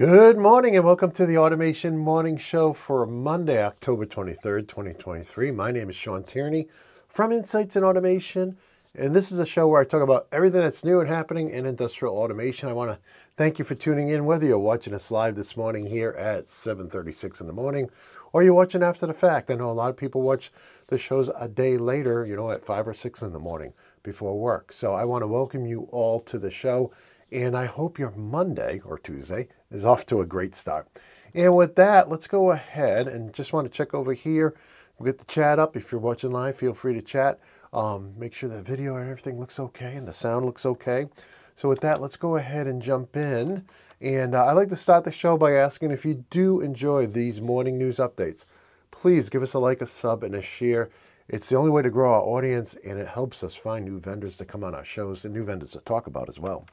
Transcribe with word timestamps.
Good 0.00 0.38
morning 0.38 0.76
and 0.76 0.86
welcome 0.86 1.10
to 1.10 1.26
the 1.26 1.36
Automation 1.36 1.98
Morning 1.98 2.38
Show 2.38 2.72
for 2.72 3.04
Monday, 3.04 3.62
October 3.62 4.06
23rd, 4.06 4.66
2023. 4.66 5.50
My 5.50 5.70
name 5.70 5.90
is 5.90 5.96
Shawn 5.96 6.24
Tierney 6.24 6.68
from 7.06 7.32
Insights 7.32 7.76
in 7.76 7.84
Automation, 7.84 8.56
and 8.94 9.14
this 9.14 9.30
is 9.30 9.38
a 9.38 9.44
show 9.44 9.68
where 9.68 9.82
I 9.82 9.84
talk 9.84 10.00
about 10.00 10.26
everything 10.32 10.62
that's 10.62 10.84
new 10.84 11.00
and 11.00 11.08
happening 11.10 11.50
in 11.50 11.66
industrial 11.66 12.16
automation. 12.16 12.70
I 12.70 12.72
want 12.72 12.92
to 12.92 12.98
thank 13.36 13.58
you 13.58 13.64
for 13.66 13.74
tuning 13.74 14.08
in, 14.08 14.24
whether 14.24 14.46
you're 14.46 14.58
watching 14.58 14.94
us 14.94 15.10
live 15.10 15.34
this 15.34 15.54
morning 15.54 15.84
here 15.84 16.12
at 16.18 16.48
7:36 16.48 17.42
in 17.42 17.46
the 17.46 17.52
morning, 17.52 17.90
or 18.32 18.42
you're 18.42 18.54
watching 18.54 18.82
after 18.82 19.06
the 19.06 19.12
fact. 19.12 19.50
I 19.50 19.54
know 19.54 19.70
a 19.70 19.72
lot 19.72 19.90
of 19.90 19.98
people 19.98 20.22
watch 20.22 20.50
the 20.86 20.96
shows 20.96 21.28
a 21.38 21.46
day 21.46 21.76
later, 21.76 22.24
you 22.24 22.36
know, 22.36 22.50
at 22.50 22.64
five 22.64 22.88
or 22.88 22.94
six 22.94 23.20
in 23.20 23.34
the 23.34 23.38
morning 23.38 23.74
before 24.02 24.40
work. 24.40 24.72
So 24.72 24.94
I 24.94 25.04
want 25.04 25.24
to 25.24 25.28
welcome 25.28 25.66
you 25.66 25.88
all 25.92 26.20
to 26.20 26.38
the 26.38 26.50
show. 26.50 26.90
And 27.32 27.56
I 27.56 27.66
hope 27.66 27.98
your 27.98 28.10
Monday 28.12 28.80
or 28.84 28.98
Tuesday 28.98 29.48
is 29.70 29.84
off 29.84 30.04
to 30.06 30.20
a 30.20 30.26
great 30.26 30.54
start. 30.54 30.88
And 31.34 31.54
with 31.54 31.76
that, 31.76 32.08
let's 32.08 32.26
go 32.26 32.50
ahead 32.50 33.06
and 33.06 33.32
just 33.32 33.52
want 33.52 33.66
to 33.66 33.76
check 33.76 33.94
over 33.94 34.12
here. 34.12 34.54
We'll 34.98 35.12
get 35.12 35.18
the 35.18 35.32
chat 35.32 35.58
up. 35.58 35.76
If 35.76 35.92
you're 35.92 36.00
watching 36.00 36.32
live, 36.32 36.56
feel 36.56 36.74
free 36.74 36.94
to 36.94 37.02
chat. 37.02 37.38
Um, 37.72 38.14
make 38.18 38.34
sure 38.34 38.48
the 38.48 38.62
video 38.62 38.96
and 38.96 39.08
everything 39.08 39.38
looks 39.38 39.60
okay 39.60 39.94
and 39.94 40.08
the 40.08 40.12
sound 40.12 40.44
looks 40.44 40.66
okay. 40.66 41.06
So 41.54 41.68
with 41.68 41.80
that, 41.80 42.00
let's 42.00 42.16
go 42.16 42.36
ahead 42.36 42.66
and 42.66 42.82
jump 42.82 43.16
in. 43.16 43.64
And 44.00 44.34
uh, 44.34 44.46
I'd 44.46 44.54
like 44.54 44.70
to 44.70 44.76
start 44.76 45.04
the 45.04 45.12
show 45.12 45.36
by 45.36 45.52
asking 45.52 45.90
if 45.90 46.04
you 46.04 46.24
do 46.30 46.60
enjoy 46.60 47.06
these 47.06 47.40
morning 47.40 47.78
news 47.78 47.98
updates, 47.98 48.46
please 48.90 49.28
give 49.28 49.42
us 49.42 49.54
a 49.54 49.58
like, 49.58 49.82
a 49.82 49.86
sub, 49.86 50.24
and 50.24 50.34
a 50.34 50.42
share. 50.42 50.90
It's 51.28 51.48
the 51.48 51.56
only 51.56 51.70
way 51.70 51.82
to 51.82 51.90
grow 51.90 52.12
our 52.14 52.22
audience, 52.22 52.76
and 52.84 52.98
it 52.98 53.06
helps 53.06 53.44
us 53.44 53.54
find 53.54 53.84
new 53.84 54.00
vendors 54.00 54.36
to 54.38 54.44
come 54.44 54.64
on 54.64 54.74
our 54.74 54.84
shows 54.84 55.24
and 55.24 55.32
new 55.32 55.44
vendors 55.44 55.72
to 55.72 55.80
talk 55.80 56.08
about 56.08 56.28
as 56.28 56.40
well. 56.40 56.66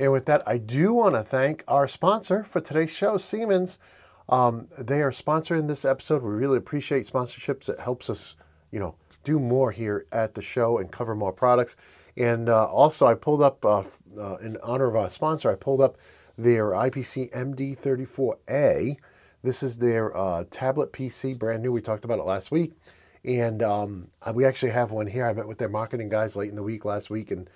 And 0.00 0.10
with 0.12 0.24
that, 0.24 0.42
I 0.46 0.56
do 0.56 0.94
want 0.94 1.14
to 1.14 1.22
thank 1.22 1.62
our 1.68 1.86
sponsor 1.86 2.42
for 2.42 2.62
today's 2.62 2.90
show, 2.90 3.18
Siemens. 3.18 3.78
Um, 4.30 4.68
they 4.78 5.02
are 5.02 5.10
sponsoring 5.10 5.68
this 5.68 5.84
episode. 5.84 6.22
We 6.22 6.30
really 6.30 6.56
appreciate 6.56 7.06
sponsorships. 7.06 7.68
It 7.68 7.78
helps 7.78 8.08
us, 8.08 8.34
you 8.70 8.80
know, 8.80 8.94
do 9.24 9.38
more 9.38 9.72
here 9.72 10.06
at 10.10 10.34
the 10.34 10.40
show 10.40 10.78
and 10.78 10.90
cover 10.90 11.14
more 11.14 11.34
products. 11.34 11.76
And 12.16 12.48
uh, 12.48 12.64
also, 12.64 13.06
I 13.06 13.12
pulled 13.12 13.42
up, 13.42 13.62
uh, 13.62 13.82
uh, 14.18 14.36
in 14.36 14.56
honor 14.62 14.86
of 14.86 14.96
our 14.96 15.10
sponsor, 15.10 15.50
I 15.50 15.54
pulled 15.54 15.82
up 15.82 15.98
their 16.38 16.70
IPC 16.70 17.30
MD34A. 17.32 18.96
This 19.42 19.62
is 19.62 19.76
their 19.76 20.16
uh, 20.16 20.44
tablet 20.50 20.94
PC, 20.94 21.38
brand 21.38 21.62
new. 21.62 21.72
We 21.72 21.82
talked 21.82 22.06
about 22.06 22.18
it 22.18 22.24
last 22.24 22.50
week. 22.50 22.72
And 23.22 23.62
um, 23.62 24.08
we 24.32 24.46
actually 24.46 24.72
have 24.72 24.92
one 24.92 25.08
here. 25.08 25.26
I 25.26 25.34
met 25.34 25.46
with 25.46 25.58
their 25.58 25.68
marketing 25.68 26.08
guys 26.08 26.36
late 26.36 26.48
in 26.48 26.56
the 26.56 26.62
week 26.62 26.86
last 26.86 27.10
week, 27.10 27.30
and 27.30 27.50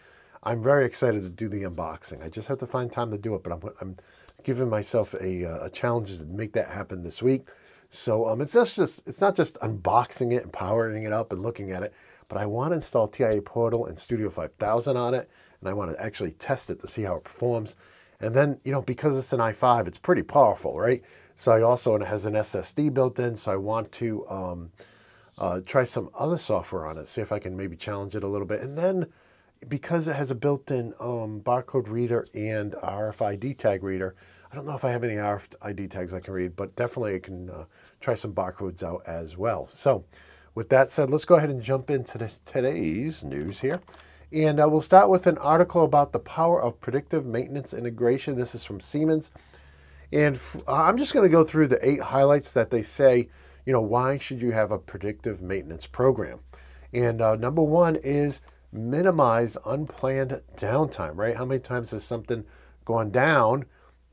I'm 0.44 0.62
very 0.62 0.84
excited 0.84 1.22
to 1.22 1.30
do 1.30 1.48
the 1.48 1.62
unboxing. 1.62 2.22
I 2.22 2.28
just 2.28 2.48
have 2.48 2.58
to 2.58 2.66
find 2.66 2.92
time 2.92 3.10
to 3.10 3.18
do 3.18 3.34
it, 3.34 3.42
but 3.42 3.52
I'm, 3.52 3.62
I'm 3.80 3.96
giving 4.42 4.68
myself 4.68 5.14
a, 5.14 5.44
uh, 5.44 5.66
a 5.66 5.70
challenge 5.70 6.18
to 6.18 6.24
make 6.24 6.52
that 6.52 6.68
happen 6.68 7.02
this 7.02 7.22
week. 7.22 7.48
So 7.88 8.28
um, 8.28 8.40
it's 8.40 8.52
just, 8.52 8.78
it's 8.78 9.20
not 9.20 9.36
just 9.36 9.58
unboxing 9.60 10.32
it 10.32 10.42
and 10.42 10.52
powering 10.52 11.04
it 11.04 11.12
up 11.12 11.32
and 11.32 11.42
looking 11.42 11.72
at 11.72 11.82
it, 11.82 11.94
but 12.28 12.38
I 12.38 12.44
want 12.44 12.72
to 12.72 12.76
install 12.76 13.08
TIA 13.08 13.40
Portal 13.40 13.86
and 13.86 13.98
Studio 13.98 14.28
5000 14.28 14.96
on 14.96 15.14
it, 15.14 15.30
and 15.60 15.68
I 15.68 15.72
want 15.72 15.92
to 15.92 16.02
actually 16.02 16.32
test 16.32 16.68
it 16.70 16.80
to 16.80 16.86
see 16.86 17.02
how 17.02 17.16
it 17.16 17.24
performs. 17.24 17.76
And 18.20 18.34
then, 18.34 18.60
you 18.64 18.72
know, 18.72 18.82
because 18.82 19.16
it's 19.16 19.32
an 19.32 19.40
i5, 19.40 19.86
it's 19.86 19.98
pretty 19.98 20.22
powerful, 20.22 20.78
right? 20.78 21.02
So 21.36 21.52
I 21.52 21.62
also, 21.62 21.94
it 21.94 22.02
has 22.02 22.26
an 22.26 22.34
SSD 22.34 22.92
built 22.92 23.18
in, 23.18 23.34
so 23.36 23.52
I 23.52 23.56
want 23.56 23.90
to 23.92 24.28
um, 24.28 24.70
uh, 25.38 25.60
try 25.64 25.84
some 25.84 26.10
other 26.14 26.38
software 26.38 26.86
on 26.86 26.98
it, 26.98 27.08
see 27.08 27.22
if 27.22 27.32
I 27.32 27.38
can 27.38 27.56
maybe 27.56 27.76
challenge 27.76 28.14
it 28.14 28.22
a 28.22 28.28
little 28.28 28.46
bit. 28.46 28.60
And 28.60 28.76
then 28.76 29.06
because 29.68 30.08
it 30.08 30.16
has 30.16 30.30
a 30.30 30.34
built-in 30.34 30.94
um, 31.00 31.40
barcode 31.40 31.88
reader 31.88 32.26
and 32.34 32.72
RFID 32.72 33.56
tag 33.58 33.82
reader, 33.82 34.14
I 34.50 34.54
don't 34.54 34.66
know 34.66 34.74
if 34.74 34.84
I 34.84 34.90
have 34.90 35.04
any 35.04 35.16
RFID 35.16 35.90
tags 35.90 36.14
I 36.14 36.20
can 36.20 36.34
read, 36.34 36.54
but 36.56 36.76
definitely 36.76 37.16
I 37.16 37.18
can 37.18 37.50
uh, 37.50 37.64
try 38.00 38.14
some 38.14 38.32
barcodes 38.32 38.82
out 38.82 39.02
as 39.06 39.36
well. 39.36 39.68
So 39.72 40.04
with 40.54 40.68
that 40.68 40.90
said, 40.90 41.10
let's 41.10 41.24
go 41.24 41.34
ahead 41.34 41.50
and 41.50 41.60
jump 41.60 41.90
into 41.90 42.18
the, 42.18 42.32
today's 42.46 43.24
news 43.24 43.60
here. 43.60 43.80
And 44.32 44.60
uh, 44.60 44.68
we'll 44.68 44.82
start 44.82 45.10
with 45.10 45.26
an 45.26 45.38
article 45.38 45.84
about 45.84 46.12
the 46.12 46.18
power 46.18 46.62
of 46.62 46.80
predictive 46.80 47.26
maintenance 47.26 47.74
integration. 47.74 48.36
This 48.36 48.54
is 48.54 48.64
from 48.64 48.80
Siemens. 48.80 49.30
And 50.12 50.38
I'm 50.68 50.98
just 50.98 51.12
going 51.12 51.24
to 51.24 51.32
go 51.32 51.44
through 51.44 51.68
the 51.68 51.88
eight 51.88 52.00
highlights 52.00 52.52
that 52.52 52.70
they 52.70 52.82
say, 52.82 53.28
you 53.66 53.72
know, 53.72 53.80
why 53.80 54.18
should 54.18 54.40
you 54.42 54.52
have 54.52 54.70
a 54.70 54.78
predictive 54.78 55.40
maintenance 55.40 55.86
program? 55.86 56.40
And 56.92 57.20
uh, 57.20 57.34
number 57.34 57.62
one 57.62 57.96
is 57.96 58.40
minimize 58.74 59.56
unplanned 59.64 60.42
downtime, 60.56 61.16
right? 61.16 61.36
How 61.36 61.44
many 61.44 61.60
times 61.60 61.92
has 61.92 62.04
something 62.04 62.44
gone 62.84 63.10
down 63.10 63.64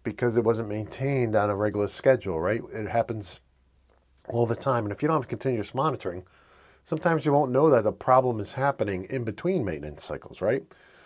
because 0.04 0.38
it 0.38 0.44
wasn't 0.44 0.70
maintained 0.70 1.36
on 1.36 1.50
a 1.50 1.56
regular 1.56 1.88
schedule, 1.88 2.40
right? 2.40 2.62
It 2.74 2.88
happens 2.88 3.40
all 4.30 4.46
the 4.46 4.56
time. 4.56 4.86
And 4.86 4.92
if 4.92 5.02
you 5.02 5.08
don't 5.08 5.18
have 5.18 5.28
continuous 5.28 5.74
monitoring, 5.74 6.24
sometimes 6.84 7.26
you 7.26 7.34
won't 7.34 7.52
know 7.52 7.70
that 7.70 7.84
the 7.84 7.92
problem 7.92 8.40
is 8.40 8.54
happening 8.54 9.06
in 9.10 9.24
between 9.24 9.66
maintenance 9.66 10.04
cycles, 10.04 10.42
right? 10.42 10.64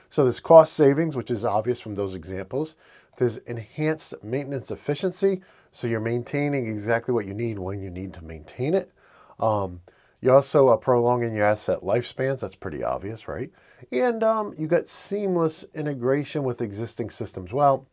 So 0.09 0.23
there's 0.23 0.39
cost 0.39 0.73
savings, 0.73 1.15
which 1.15 1.31
is 1.31 1.43
obvious 1.43 1.79
from 1.79 1.95
those 1.95 2.15
examples. 2.15 2.75
There's 3.17 3.37
enhanced 3.37 4.13
maintenance 4.23 4.71
efficiency, 4.71 5.41
so 5.71 5.87
you're 5.87 5.99
maintaining 5.99 6.67
exactly 6.67 7.13
what 7.13 7.25
you 7.25 7.33
need 7.33 7.59
when 7.59 7.81
you 7.81 7.89
need 7.89 8.13
to 8.13 8.23
maintain 8.23 8.73
it. 8.73 8.91
Um, 9.39 9.81
you 10.21 10.31
also 10.31 10.69
are 10.69 10.77
prolonging 10.77 11.35
your 11.35 11.45
asset 11.45 11.81
lifespans. 11.81 12.39
That's 12.39 12.55
pretty 12.55 12.83
obvious, 12.83 13.27
right? 13.27 13.51
And 13.91 14.23
um, 14.23 14.55
you 14.57 14.67
got 14.67 14.87
seamless 14.87 15.65
integration 15.73 16.43
with 16.43 16.61
existing 16.61 17.09
systems. 17.09 17.53
Well, 17.53 17.87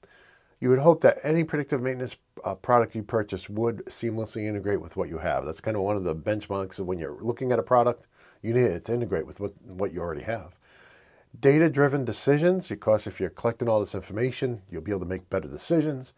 you 0.61 0.69
would 0.71 0.79
hope 0.79 1.01
that 1.01 1.19
any 1.25 1.43
predictive 1.43 1.83
maintenance 1.83 2.17
uh, 2.45 2.55
product 2.55 2.95
you 2.95 3.03
purchase 3.03 3.49
would 3.49 3.85
seamlessly 3.87 4.47
integrate 4.47 4.81
with 4.81 4.97
what 4.97 5.09
you 5.09 5.19
have. 5.19 5.45
That's 5.45 5.61
kind 5.61 5.77
of 5.77 5.83
one 5.83 5.97
of 5.97 6.05
the 6.05 6.15
benchmarks 6.15 6.79
of 6.79 6.87
when 6.87 6.99
you're 6.99 7.19
looking 7.21 7.51
at 7.51 7.59
a 7.59 7.65
product, 7.65 8.07
you 8.43 8.55
need 8.55 8.67
it 8.67 8.85
to 8.85 8.95
integrate 8.95 9.27
with 9.27 9.41
what, 9.41 9.61
what 9.63 9.93
you 9.93 10.01
already 10.01 10.23
have. 10.23 10.55
Data 11.41 11.69
driven 11.69 12.05
decisions, 12.05 12.69
because 12.69 13.07
if 13.07 13.19
you're 13.19 13.31
collecting 13.31 13.69
all 13.69 13.81
this 13.81 13.95
information, 13.95 14.63
you'll 14.71 14.83
be 14.83 14.93
able 14.93 15.01
to 15.01 15.07
make 15.07 15.29
better 15.31 15.49
decisions. 15.49 16.15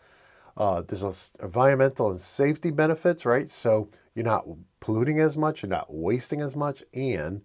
Uh, 0.57 0.83
there's 0.83 1.33
environmental 1.43 2.11
and 2.11 2.21
safety 2.21 2.71
benefits, 2.71 3.25
right? 3.25 3.49
So 3.49 3.89
you're 4.15 4.25
not 4.25 4.45
polluting 4.81 5.21
as 5.21 5.37
much, 5.37 5.63
you're 5.63 5.71
not 5.71 5.93
wasting 5.93 6.41
as 6.41 6.55
much, 6.55 6.83
and 6.93 7.43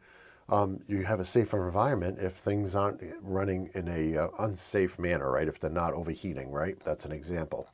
um, 0.50 0.80
you 0.88 1.04
have 1.04 1.20
a 1.20 1.26
safer 1.26 1.68
environment 1.68 2.18
if 2.20 2.34
things 2.34 2.76
aren't 2.76 3.02
running 3.22 3.70
in 3.74 3.88
a 3.88 4.18
uh, 4.18 4.28
unsafe 4.40 4.98
manner, 4.98 5.32
right? 5.32 5.48
If 5.48 5.60
they're 5.60 5.70
not 5.70 5.94
overheating, 5.94 6.52
right? 6.52 6.76
That's 6.84 7.06
an 7.06 7.12
example. 7.12 7.70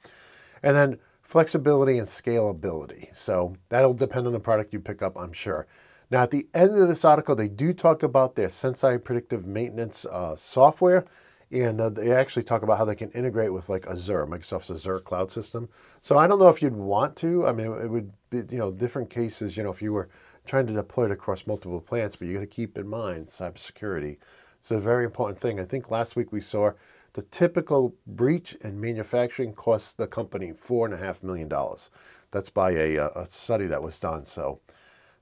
And 0.62 0.76
then 0.76 1.00
flexibility 1.22 1.98
and 1.98 2.08
scalability. 2.08 3.16
So 3.16 3.56
that'll 3.70 3.94
depend 3.94 4.28
on 4.28 4.34
the 4.34 4.40
product 4.40 4.74
you 4.74 4.80
pick 4.80 5.02
up, 5.02 5.18
I'm 5.18 5.34
sure. 5.34 5.68
Now, 6.12 6.22
at 6.22 6.32
the 6.32 6.48
end 6.54 6.78
of 6.78 6.88
this 6.88 7.04
article, 7.04 7.36
they 7.36 7.48
do 7.48 7.74
talk 7.74 8.04
about 8.04 8.36
their 8.36 8.50
Senseye 8.50 9.04
predictive 9.04 9.46
maintenance 9.46 10.06
uh, 10.06 10.36
software, 10.36 11.06
and 11.52 11.80
uh, 11.80 11.90
they 11.90 12.12
actually 12.12 12.44
talk 12.44 12.64
about 12.64 12.78
how 12.78 12.86
they 12.86 12.96
can 12.96 13.12
integrate 13.12 13.54
with 13.54 13.70
like 13.70 13.86
Azure, 13.88 14.26
Microsoft's 14.26 14.72
Azure 14.72 15.00
cloud 15.00 15.32
system. 15.32 15.70
So 16.02 16.18
I 16.18 16.28
don't 16.28 16.40
know 16.40 16.50
if 16.50 16.62
you'd 16.62 16.76
want 16.76 17.16
to. 17.18 17.46
I 17.46 17.52
mean, 17.54 17.68
it 17.68 17.90
would 17.90 18.12
be, 18.30 18.44
you 18.50 18.58
know, 18.58 18.72
different 18.72 19.10
cases. 19.10 19.56
You 19.56 19.64
know, 19.64 19.72
if 19.72 19.82
you 19.82 19.94
were 19.94 20.10
trying 20.46 20.68
to 20.68 20.74
deploy 20.74 21.06
it 21.06 21.12
across 21.12 21.48
multiple 21.48 21.82
plants, 21.82 22.16
but 22.16 22.28
you 22.28 22.34
got 22.34 22.42
to 22.42 22.48
keep 22.48 22.78
in 22.78 22.88
mind 22.88 23.28
cybersecurity. 23.28 24.18
It's 24.60 24.72
a 24.72 24.80
very 24.80 25.06
important 25.06 25.40
thing. 25.40 25.60
I 25.60 25.66
think 25.66 25.92
last 25.92 26.16
week 26.16 26.32
we 26.32 26.42
saw 26.42 26.72
the 27.14 27.22
typical 27.24 27.96
breach 28.08 28.56
in 28.62 28.80
manufacturing 28.80 29.54
costs 29.54 29.94
the 29.94 30.08
company 30.08 30.52
four 30.52 30.86
and 30.86 30.94
a 30.94 30.98
half 30.98 31.24
million 31.24 31.48
dollars. 31.48 31.90
That's 32.32 32.50
by 32.50 32.72
a, 32.72 32.98
a 32.98 33.28
study 33.30 33.68
that 33.68 33.82
was 33.82 34.00
done. 34.00 34.26
So 34.26 34.60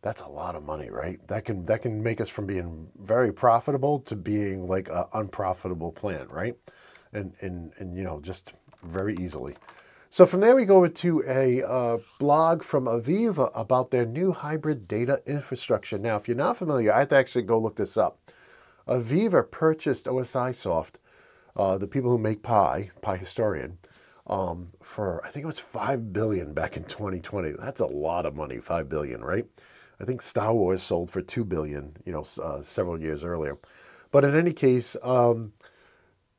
that's 0.03 0.21
a 0.21 0.27
lot 0.27 0.55
of 0.55 0.63
money, 0.63 0.89
right? 0.91 1.25
That 1.29 1.45
can 1.45 1.65
that 1.65 1.81
can 1.81 2.03
make 2.03 2.19
us 2.21 2.29
from 2.29 2.45
being 2.45 2.89
very 2.99 3.33
profitable 3.33 3.99
to 4.01 4.15
being 4.15 4.67
like 4.67 4.89
an 4.89 5.05
unprofitable 5.13 5.93
plant, 5.93 6.29
right? 6.29 6.55
And 7.13 7.33
and 7.39 7.71
and 7.77 7.97
you 7.97 8.03
know 8.03 8.19
just 8.19 8.53
very 8.83 9.15
easily. 9.15 9.55
So 10.09 10.27
from 10.27 10.41
there 10.41 10.55
we 10.55 10.65
go 10.65 10.85
to 10.85 11.23
a 11.25 11.63
uh, 11.63 11.97
blog 12.19 12.61
from 12.61 12.85
AVEVA 12.85 13.49
about 13.55 13.89
their 13.89 14.05
new 14.05 14.33
hybrid 14.33 14.87
data 14.87 15.23
infrastructure. 15.25 15.97
Now, 15.97 16.17
if 16.17 16.27
you're 16.27 16.37
not 16.37 16.57
familiar, 16.57 16.93
I 16.93 16.99
have 16.99 17.09
to 17.09 17.15
actually 17.15 17.43
go 17.43 17.57
look 17.57 17.77
this 17.77 17.97
up. 17.97 18.19
AVEVA 18.87 19.49
purchased 19.49 20.05
OSIsoft, 20.05 20.95
uh, 21.55 21.79
the 21.79 21.87
people 21.87 22.11
who 22.11 22.19
make 22.19 22.43
Pi, 22.43 22.91
Pi 23.01 23.17
Historian, 23.17 23.79
um, 24.27 24.73
for 24.81 25.25
I 25.25 25.29
think 25.29 25.45
it 25.45 25.47
was 25.47 25.59
five 25.59 26.11
billion 26.13 26.53
back 26.53 26.75
in 26.77 26.83
2020. 26.83 27.53
That's 27.57 27.81
a 27.81 27.87
lot 27.87 28.25
of 28.25 28.35
money, 28.35 28.59
five 28.59 28.89
billion, 28.89 29.23
right? 29.23 29.47
I 30.03 30.05
think 30.05 30.21
Star 30.21 30.53
Wars 30.53 30.83
sold 30.83 31.09
for 31.09 31.21
two 31.21 31.45
billion, 31.45 31.95
you 32.03 32.11
know, 32.11 32.27
uh, 32.43 32.61
several 32.61 32.99
years 32.99 33.23
earlier. 33.23 33.57
But 34.11 34.25
in 34.25 34.35
any 34.35 34.51
case, 34.51 34.97
um, 35.01 35.53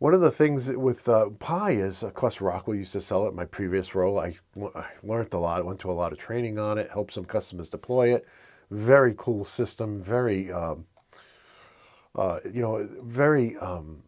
one 0.01 0.13
of 0.13 0.21
the 0.21 0.31
things 0.31 0.71
with 0.71 1.09
uh, 1.09 1.31
Pi 1.31 1.71
is, 1.71 2.03
of 2.03 2.13
course, 2.13 2.43
Rockwell 2.43 2.77
used 2.77 2.93
to 2.93 3.01
sell 3.01 3.25
it 3.25 3.31
in 3.31 3.37
my 3.37 3.47
previous 3.47 3.95
role. 3.95 4.21
I, 4.21 4.37
I 4.75 4.85
learned 5.03 5.33
a 5.33 5.39
lot, 5.39 5.65
went 5.65 5.81
to 5.81 5.91
a 5.91 5.93
lot 5.93 6.13
of 6.13 6.19
training 6.19 6.59
on 6.59 6.77
it, 6.77 6.91
helped 6.91 7.15
some 7.15 7.25
customers 7.25 7.71
deploy 7.71 8.15
it. 8.15 8.27
Very 8.71 9.15
cool 9.17 9.47
system, 9.47 9.99
very, 10.03 10.53
um, 10.53 10.85
uh, 12.17 12.41
you 12.45 12.61
know, 12.61 12.87
very 13.03 13.57
um, 13.57 14.03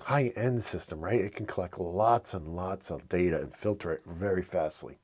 high 0.00 0.32
end 0.36 0.62
system, 0.62 1.00
right? 1.00 1.20
It 1.20 1.34
can 1.34 1.46
collect 1.46 1.80
lots 1.80 2.34
and 2.34 2.46
lots 2.46 2.92
of 2.92 3.08
data 3.08 3.40
and 3.40 3.52
filter 3.52 3.90
it 3.90 4.02
very 4.06 4.44
fastly, 4.44 4.96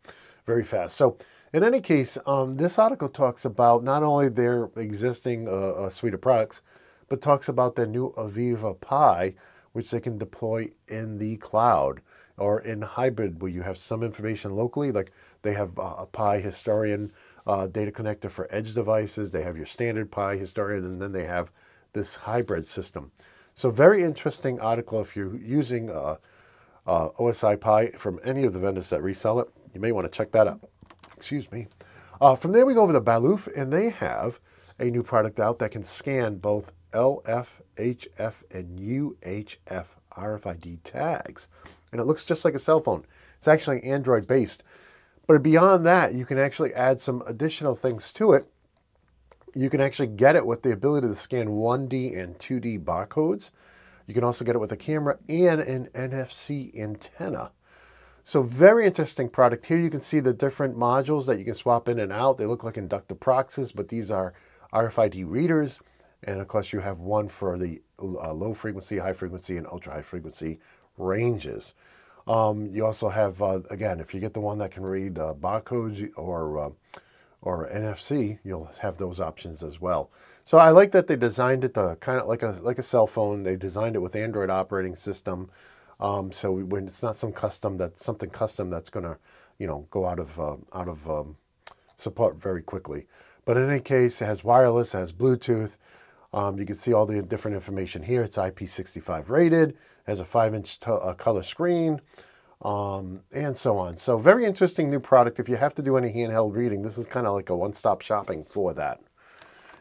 very 0.46 0.62
fast. 0.62 0.96
So, 0.96 1.18
in 1.56 1.64
any 1.64 1.80
case, 1.80 2.18
um, 2.26 2.58
this 2.58 2.78
article 2.78 3.08
talks 3.08 3.46
about 3.46 3.82
not 3.82 4.02
only 4.02 4.28
their 4.28 4.68
existing 4.76 5.48
uh, 5.48 5.52
uh, 5.52 5.88
suite 5.88 6.12
of 6.12 6.20
products, 6.20 6.60
but 7.08 7.22
talks 7.22 7.48
about 7.48 7.76
their 7.76 7.86
new 7.86 8.12
AVEVA 8.18 8.78
Pi, 8.82 9.34
which 9.72 9.90
they 9.90 10.00
can 10.00 10.18
deploy 10.18 10.68
in 10.86 11.16
the 11.16 11.38
cloud 11.38 12.02
or 12.36 12.60
in 12.60 12.82
hybrid, 12.82 13.40
where 13.40 13.50
you 13.50 13.62
have 13.62 13.78
some 13.78 14.02
information 14.02 14.54
locally. 14.54 14.92
Like 14.92 15.12
they 15.40 15.54
have 15.54 15.78
uh, 15.78 15.94
a 16.00 16.04
Pi 16.04 16.40
Historian 16.40 17.10
uh, 17.46 17.68
data 17.68 17.90
connector 17.90 18.30
for 18.30 18.54
edge 18.54 18.74
devices. 18.74 19.30
They 19.30 19.42
have 19.42 19.56
your 19.56 19.64
standard 19.64 20.10
Pi 20.10 20.36
Historian, 20.36 20.84
and 20.84 21.00
then 21.00 21.12
they 21.12 21.24
have 21.24 21.50
this 21.94 22.16
hybrid 22.16 22.66
system. 22.66 23.12
So 23.54 23.70
very 23.70 24.02
interesting 24.02 24.60
article 24.60 25.00
if 25.00 25.16
you're 25.16 25.34
using 25.34 25.88
uh, 25.88 26.16
uh, 26.86 27.08
OSI 27.18 27.58
Pi 27.58 27.92
from 27.92 28.20
any 28.22 28.44
of 28.44 28.52
the 28.52 28.58
vendors 28.58 28.90
that 28.90 29.02
resell 29.02 29.40
it. 29.40 29.48
You 29.72 29.80
may 29.80 29.92
want 29.92 30.04
to 30.04 30.14
check 30.14 30.32
that 30.32 30.46
out. 30.46 30.60
Excuse 31.16 31.50
me. 31.50 31.68
Uh, 32.20 32.36
from 32.36 32.52
there 32.52 32.66
we 32.66 32.74
go 32.74 32.82
over 32.82 32.92
to 32.92 33.00
Balluff, 33.00 33.48
and 33.56 33.72
they 33.72 33.90
have 33.90 34.40
a 34.78 34.86
new 34.86 35.02
product 35.02 35.40
out 35.40 35.58
that 35.58 35.70
can 35.70 35.82
scan 35.82 36.36
both 36.36 36.72
LF, 36.92 37.46
HF, 37.76 38.42
and 38.50 38.78
UHF 38.78 39.86
RFID 40.16 40.78
tags. 40.82 41.48
And 41.92 42.00
it 42.00 42.04
looks 42.04 42.24
just 42.24 42.44
like 42.44 42.54
a 42.54 42.58
cell 42.58 42.80
phone. 42.80 43.06
It's 43.36 43.48
actually 43.48 43.82
Android 43.82 44.26
based. 44.26 44.62
But 45.26 45.42
beyond 45.42 45.84
that, 45.86 46.14
you 46.14 46.24
can 46.24 46.38
actually 46.38 46.72
add 46.74 47.00
some 47.00 47.22
additional 47.26 47.74
things 47.74 48.12
to 48.12 48.32
it 48.32 48.46
you 49.56 49.70
can 49.70 49.80
actually 49.80 50.08
get 50.08 50.36
it 50.36 50.44
with 50.44 50.62
the 50.62 50.70
ability 50.70 51.08
to 51.08 51.14
scan 51.14 51.48
1D 51.48 52.22
and 52.22 52.38
2D 52.38 52.84
barcodes. 52.84 53.52
You 54.06 54.12
can 54.12 54.22
also 54.22 54.44
get 54.44 54.54
it 54.54 54.58
with 54.58 54.70
a 54.70 54.76
camera 54.76 55.18
and 55.30 55.62
an 55.62 55.88
NFC 55.94 56.78
antenna. 56.78 57.52
So 58.28 58.42
very 58.42 58.86
interesting 58.86 59.28
product. 59.28 59.66
Here 59.66 59.78
you 59.78 59.88
can 59.88 60.00
see 60.00 60.18
the 60.18 60.32
different 60.32 60.76
modules 60.76 61.26
that 61.26 61.38
you 61.38 61.44
can 61.44 61.54
swap 61.54 61.88
in 61.88 62.00
and 62.00 62.10
out. 62.10 62.38
They 62.38 62.44
look 62.44 62.64
like 62.64 62.76
inductive 62.76 63.20
proxies, 63.20 63.70
but 63.70 63.86
these 63.86 64.10
are 64.10 64.34
RFID 64.72 65.30
readers. 65.30 65.78
And 66.24 66.40
of 66.40 66.48
course 66.48 66.72
you 66.72 66.80
have 66.80 66.98
one 66.98 67.28
for 67.28 67.56
the 67.56 67.80
uh, 68.00 68.32
low 68.32 68.52
frequency, 68.52 68.98
high 68.98 69.12
frequency, 69.12 69.56
and 69.58 69.66
ultra 69.68 69.92
high 69.92 70.02
frequency 70.02 70.58
ranges. 70.98 71.74
Um, 72.26 72.66
you 72.74 72.84
also 72.84 73.08
have, 73.10 73.40
uh, 73.40 73.60
again, 73.70 74.00
if 74.00 74.12
you 74.12 74.18
get 74.18 74.34
the 74.34 74.40
one 74.40 74.58
that 74.58 74.72
can 74.72 74.82
read 74.82 75.20
uh, 75.20 75.32
barcodes 75.32 76.10
or 76.16 76.58
uh, 76.58 76.70
or 77.42 77.68
NFC, 77.68 78.40
you'll 78.42 78.68
have 78.80 78.98
those 78.98 79.20
options 79.20 79.62
as 79.62 79.80
well. 79.80 80.10
So 80.44 80.58
I 80.58 80.70
like 80.70 80.90
that 80.90 81.06
they 81.06 81.14
designed 81.14 81.62
it 81.62 81.74
to 81.74 81.96
kind 82.00 82.18
of 82.18 82.26
like 82.26 82.42
a 82.42 82.56
like 82.60 82.80
a 82.80 82.82
cell 82.82 83.06
phone. 83.06 83.44
They 83.44 83.54
designed 83.54 83.94
it 83.94 84.00
with 84.00 84.16
Android 84.16 84.50
operating 84.50 84.96
system, 84.96 85.48
um, 86.00 86.32
so 86.32 86.52
when 86.52 86.86
it's 86.86 87.02
not 87.02 87.16
some 87.16 87.32
custom 87.32 87.78
that's 87.78 88.04
something 88.04 88.30
custom 88.30 88.70
that's 88.70 88.90
going 88.90 89.04
to, 89.04 89.16
you 89.58 89.66
know, 89.66 89.86
go 89.90 90.06
out 90.06 90.18
of 90.18 90.38
uh, 90.38 90.56
out 90.74 90.88
of 90.88 91.08
um, 91.08 91.36
support 91.96 92.36
very 92.36 92.62
quickly. 92.62 93.06
But 93.44 93.56
in 93.56 93.70
any 93.70 93.80
case, 93.80 94.20
it 94.20 94.26
has 94.26 94.44
wireless, 94.44 94.94
it 94.94 94.98
has 94.98 95.12
Bluetooth. 95.12 95.76
Um, 96.32 96.58
you 96.58 96.66
can 96.66 96.76
see 96.76 96.92
all 96.92 97.06
the 97.06 97.22
different 97.22 97.54
information 97.54 98.02
here. 98.02 98.22
It's 98.22 98.36
IP65 98.36 99.28
rated, 99.28 99.76
has 100.06 100.20
a 100.20 100.24
five-inch 100.24 100.78
uh, 100.84 101.14
color 101.14 101.42
screen 101.42 102.00
um, 102.62 103.20
and 103.32 103.56
so 103.56 103.78
on. 103.78 103.96
So 103.96 104.18
very 104.18 104.44
interesting 104.44 104.90
new 104.90 105.00
product. 105.00 105.38
If 105.38 105.48
you 105.48 105.56
have 105.56 105.74
to 105.76 105.82
do 105.82 105.96
any 105.96 106.12
handheld 106.12 106.54
reading, 106.54 106.82
this 106.82 106.98
is 106.98 107.06
kind 107.06 107.26
of 107.26 107.34
like 107.34 107.50
a 107.50 107.56
one-stop 107.56 108.02
shopping 108.02 108.44
for 108.44 108.74
that 108.74 109.00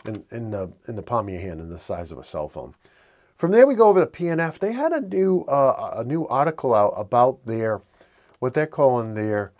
in, 0.06 0.23
in, 0.31 0.51
the, 0.51 0.71
in 0.88 0.95
the 0.95 1.01
palm 1.01 1.27
of 1.27 1.33
your 1.33 1.41
hand 1.41 1.59
in 1.59 1.69
the 1.69 1.79
size 1.79 2.11
of 2.11 2.18
a 2.18 2.23
cell 2.23 2.47
phone. 2.47 2.75
From 3.35 3.51
there, 3.51 3.67
we 3.67 3.75
go 3.75 3.89
over 3.89 3.99
to 3.99 4.09
PNF. 4.09 4.59
They 4.59 4.71
had 4.71 4.93
a 4.93 5.01
new, 5.01 5.41
uh, 5.41 5.95
a 5.97 6.03
new 6.05 6.25
article 6.27 6.73
out 6.73 6.93
about 6.95 7.45
their, 7.45 7.81
what 8.39 8.53
they're 8.53 8.65
calling 8.65 9.13
their 9.13 9.51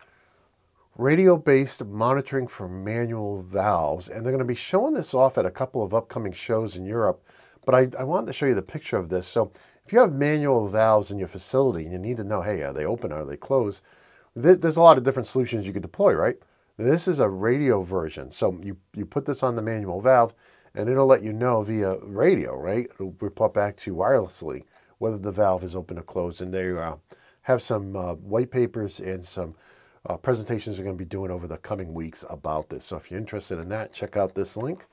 radio-based 0.98 1.84
monitoring 1.84 2.48
for 2.48 2.70
manual 2.70 3.42
valves. 3.42 4.08
And 4.08 4.24
they're 4.24 4.32
going 4.32 4.40
to 4.40 4.46
be 4.46 4.56
showing 4.56 4.94
this 4.94 5.14
off 5.14 5.38
at 5.38 5.46
a 5.46 5.52
couple 5.52 5.84
of 5.84 5.94
upcoming 5.94 6.32
shows 6.32 6.78
in 6.78 6.86
Europe. 6.86 7.22
But 7.66 7.76
I, 7.76 7.90
I 8.00 8.04
wanted 8.06 8.28
to 8.28 8.34
show 8.34 8.46
you 8.46 8.56
the 8.56 8.62
picture 8.62 8.96
of 8.96 9.10
this. 9.10 9.28
So 9.28 9.52
if 9.86 9.92
you 9.92 10.00
have 10.00 10.14
manual 10.14 10.70
valves 10.70 11.12
in 11.12 11.20
your 11.20 11.28
facility 11.28 11.84
and 11.84 11.92
you 11.92 12.00
need 12.00 12.18
to 12.18 12.24
know, 12.24 12.42
hey, 12.42 12.62
are 12.62 12.72
they 12.72 12.86
open, 12.86 13.12
are 13.12 13.26
they 13.26 13.36
closed? 13.36 13.84
There's 14.38 14.78
a 14.78 14.82
lot 14.82 14.98
of 14.98 15.04
different 15.04 15.28
solutions 15.28 15.68
you 15.68 15.74
could 15.74 15.82
deploy, 15.82 16.14
right? 16.14 16.38
This 16.78 17.10
is 17.10 17.20
a 17.20 17.28
radio 17.28 17.82
version. 17.82 18.32
So 18.32 18.58
you, 18.64 18.78
you 18.96 19.06
put 19.06 19.26
this 19.26 19.44
on 19.44 19.58
the 19.58 19.62
manual 19.62 20.00
valve 20.00 20.34
and 20.76 20.90
it'll 20.90 21.08
let 21.08 21.24
you 21.24 21.34
know 21.34 21.62
via 21.62 21.98
radio, 22.02 22.56
right? 22.58 22.86
It'll 22.94 23.16
report 23.20 23.54
back 23.54 23.78
to 23.78 23.92
you 23.92 23.98
wirelessly 23.98 24.64
whether 24.98 25.18
the 25.18 25.32
valve 25.32 25.64
is 25.64 25.76
open 25.76 25.98
or 25.98 26.04
closed. 26.04 26.42
And 26.42 26.54
they 26.54 26.70
uh, 26.72 26.96
have 27.44 27.62
some 27.62 27.96
uh, 27.96 28.16
white 28.16 28.52
papers 28.52 29.00
and 29.00 29.24
some 29.24 29.56
uh, 30.08 30.18
presentations 30.18 30.78
they're 30.78 30.86
going 30.86 30.98
to 30.98 31.04
be 31.04 31.08
doing 31.08 31.32
over 31.32 31.48
the 31.48 31.58
coming 31.58 31.94
weeks 31.94 32.24
about 32.30 32.70
this. 32.70 32.86
So 32.86 32.98
if 32.98 33.10
you're 33.10 33.20
interested 33.20 33.60
in 33.60 33.70
that, 33.70 33.94
check 33.94 34.18
out 34.18 34.36
this 34.36 34.56
link. 34.56 34.86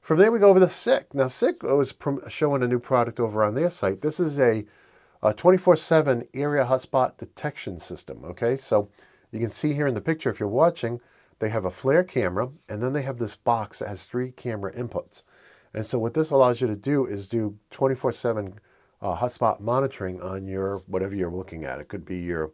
From 0.00 0.18
there, 0.18 0.32
we 0.32 0.38
go 0.38 0.48
over 0.48 0.60
to 0.60 0.68
SICK. 0.68 1.14
Now, 1.14 1.28
SICK 1.28 1.62
was 1.62 1.94
showing 2.28 2.62
a 2.62 2.68
new 2.68 2.80
product 2.80 3.20
over 3.20 3.44
on 3.44 3.54
their 3.54 3.70
site. 3.70 4.00
This 4.00 4.18
is 4.18 4.38
a 4.38 4.64
24 5.36 5.76
7 5.76 6.26
area 6.34 6.64
hotspot 6.64 7.16
detection 7.18 7.78
system. 7.78 8.24
Okay, 8.24 8.56
so 8.56 8.88
you 9.30 9.38
can 9.38 9.50
see 9.50 9.74
here 9.74 9.86
in 9.86 9.94
the 9.94 10.00
picture, 10.00 10.30
if 10.30 10.40
you're 10.40 10.48
watching, 10.48 11.00
they 11.40 11.48
have 11.48 11.64
a 11.64 11.70
flare 11.70 12.04
camera 12.04 12.50
and 12.68 12.82
then 12.82 12.92
they 12.92 13.02
have 13.02 13.18
this 13.18 13.34
box 13.34 13.80
that 13.80 13.88
has 13.88 14.04
three 14.04 14.30
camera 14.30 14.72
inputs. 14.72 15.22
And 15.74 15.84
so, 15.84 15.98
what 15.98 16.14
this 16.14 16.30
allows 16.30 16.60
you 16.60 16.66
to 16.68 16.76
do 16.76 17.06
is 17.06 17.28
do 17.28 17.58
24 17.70 18.12
7 18.12 18.54
uh, 19.02 19.16
hotspot 19.16 19.60
monitoring 19.60 20.20
on 20.20 20.46
your 20.46 20.78
whatever 20.86 21.14
you're 21.14 21.30
looking 21.30 21.64
at. 21.64 21.80
It 21.80 21.88
could 21.88 22.04
be 22.04 22.18
your 22.18 22.52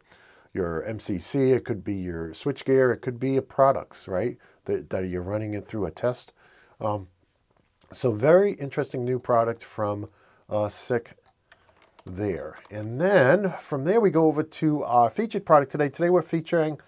your 0.53 0.83
MCC, 0.87 1.55
it 1.55 1.65
could 1.65 1.83
be 1.83 1.95
your 1.95 2.29
switchgear, 2.29 2.93
it 2.93 3.01
could 3.01 3.19
be 3.19 3.33
your 3.33 3.41
products, 3.43 4.07
right? 4.07 4.37
That, 4.65 4.89
that 4.89 5.07
you're 5.07 5.21
running 5.21 5.53
it 5.53 5.67
through 5.67 5.85
a 5.85 5.91
test. 5.91 6.33
Um, 6.81 7.07
so 7.93 8.11
very 8.11 8.53
interesting 8.53 9.05
new 9.05 9.19
product 9.19 9.63
from 9.63 10.09
uh, 10.49 10.69
SICK 10.69 11.11
there. 12.05 12.57
And 12.71 12.99
then 12.99 13.53
from 13.61 13.83
there 13.83 13.99
we 13.99 14.09
go 14.09 14.25
over 14.25 14.43
to 14.43 14.83
our 14.83 15.09
featured 15.09 15.45
product 15.45 15.71
today. 15.71 15.89
Today 15.89 16.09
we're 16.09 16.21
featuring 16.21 16.79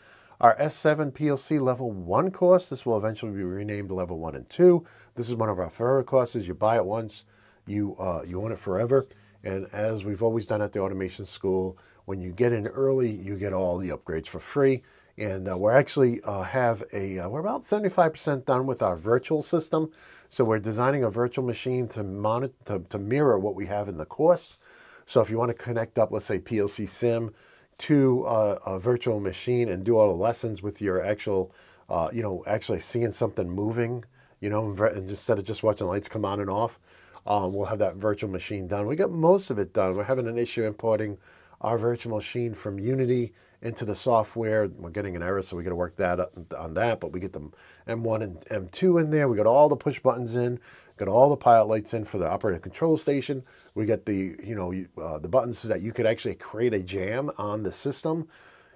our 0.41 0.55
S7 0.55 1.11
PLC 1.11 1.59
Level 1.59 1.91
1 1.91 2.31
course. 2.31 2.69
This 2.69 2.85
will 2.85 2.97
eventually 2.97 3.31
be 3.33 3.43
renamed 3.43 3.91
Level 3.91 4.19
1 4.19 4.35
and 4.35 4.49
2. 4.49 4.85
This 5.15 5.27
is 5.27 5.35
one 5.35 5.49
of 5.49 5.59
our 5.59 5.69
forever 5.69 6.03
courses. 6.03 6.47
You 6.47 6.53
buy 6.53 6.77
it 6.77 6.85
once, 6.85 7.25
you, 7.67 7.95
uh, 7.97 8.23
you 8.25 8.41
own 8.41 8.53
it 8.53 8.57
forever. 8.57 9.05
And 9.43 9.67
as 9.73 10.05
we've 10.05 10.23
always 10.23 10.45
done 10.45 10.61
at 10.61 10.71
the 10.71 10.79
Automation 10.79 11.25
School, 11.25 11.77
when 12.05 12.21
you 12.21 12.31
get 12.31 12.53
in 12.53 12.67
early, 12.67 13.11
you 13.11 13.37
get 13.37 13.51
all 13.51 13.77
the 13.77 13.89
upgrades 13.89 14.27
for 14.27 14.39
free. 14.39 14.81
And 15.17 15.49
uh, 15.49 15.57
we're 15.57 15.73
actually 15.73 16.21
uh, 16.21 16.43
have 16.43 16.83
a, 16.93 17.19
uh, 17.19 17.29
we're 17.29 17.41
about 17.41 17.63
75% 17.63 18.45
done 18.45 18.65
with 18.65 18.81
our 18.81 18.95
virtual 18.95 19.41
system. 19.41 19.91
So 20.29 20.45
we're 20.45 20.59
designing 20.59 21.03
a 21.03 21.09
virtual 21.09 21.45
machine 21.45 21.89
to, 21.89 22.03
monitor, 22.03 22.53
to, 22.65 22.79
to 22.89 22.97
mirror 22.97 23.37
what 23.37 23.55
we 23.55 23.65
have 23.65 23.89
in 23.89 23.97
the 23.97 24.05
course. 24.05 24.57
So 25.05 25.19
if 25.19 25.29
you 25.29 25.37
want 25.37 25.49
to 25.49 25.63
connect 25.63 25.99
up, 25.99 26.11
let's 26.11 26.25
say 26.25 26.39
PLC 26.39 26.87
Sim 26.87 27.33
to 27.79 28.25
a, 28.25 28.53
a 28.65 28.79
virtual 28.79 29.19
machine 29.19 29.69
and 29.69 29.83
do 29.83 29.97
all 29.97 30.07
the 30.07 30.21
lessons 30.21 30.61
with 30.61 30.81
your 30.81 31.03
actual, 31.03 31.51
uh, 31.89 32.09
you 32.13 32.21
know, 32.21 32.43
actually 32.45 32.79
seeing 32.79 33.11
something 33.11 33.49
moving, 33.49 34.03
you 34.39 34.49
know, 34.49 34.69
and 34.69 35.09
instead 35.09 35.39
of 35.39 35.45
just 35.45 35.63
watching 35.63 35.87
lights 35.87 36.07
come 36.07 36.25
on 36.25 36.39
and 36.39 36.49
off, 36.49 36.79
um, 37.25 37.53
we'll 37.53 37.65
have 37.65 37.79
that 37.79 37.95
virtual 37.95 38.29
machine 38.29 38.67
done. 38.67 38.85
We 38.85 38.95
got 38.95 39.11
most 39.11 39.49
of 39.49 39.59
it 39.59 39.73
done. 39.73 39.95
We're 39.95 40.03
having 40.03 40.27
an 40.27 40.37
issue 40.37 40.63
importing 40.63 41.17
our 41.61 41.77
virtual 41.77 42.15
machine 42.15 42.53
from 42.53 42.79
Unity 42.79 43.33
into 43.61 43.85
the 43.85 43.95
software. 43.95 44.67
We're 44.67 44.89
getting 44.89 45.15
an 45.15 45.23
error, 45.23 45.41
so 45.41 45.57
we 45.57 45.63
got 45.63 45.69
to 45.69 45.75
work 45.75 45.97
that 45.97 46.19
on 46.57 46.73
that. 46.75 46.99
But 46.99 47.11
we 47.11 47.19
get 47.19 47.33
the 47.33 47.49
M1 47.87 48.23
and 48.23 48.71
M2 48.71 49.01
in 49.01 49.11
there. 49.11 49.27
We 49.27 49.37
got 49.37 49.45
all 49.45 49.69
the 49.69 49.75
push 49.75 49.99
buttons 49.99 50.35
in. 50.35 50.59
Got 50.99 51.07
all 51.07 51.29
the 51.29 51.37
pilot 51.37 51.69
lights 51.69 51.93
in 51.93 52.03
for 52.03 52.17
the 52.17 52.29
operator 52.29 52.59
control 52.59 52.97
station. 52.97 53.41
We 53.73 53.85
got 53.85 54.03
the 54.03 54.35
you 54.43 54.53
know 54.53 54.73
uh, 55.01 55.17
the 55.17 55.29
buttons 55.29 55.61
that 55.61 55.81
you 55.81 55.93
could 55.93 56.05
actually 56.05 56.35
create 56.35 56.73
a 56.73 56.83
jam 56.83 57.31
on 57.37 57.63
the 57.63 57.71
system, 57.71 58.27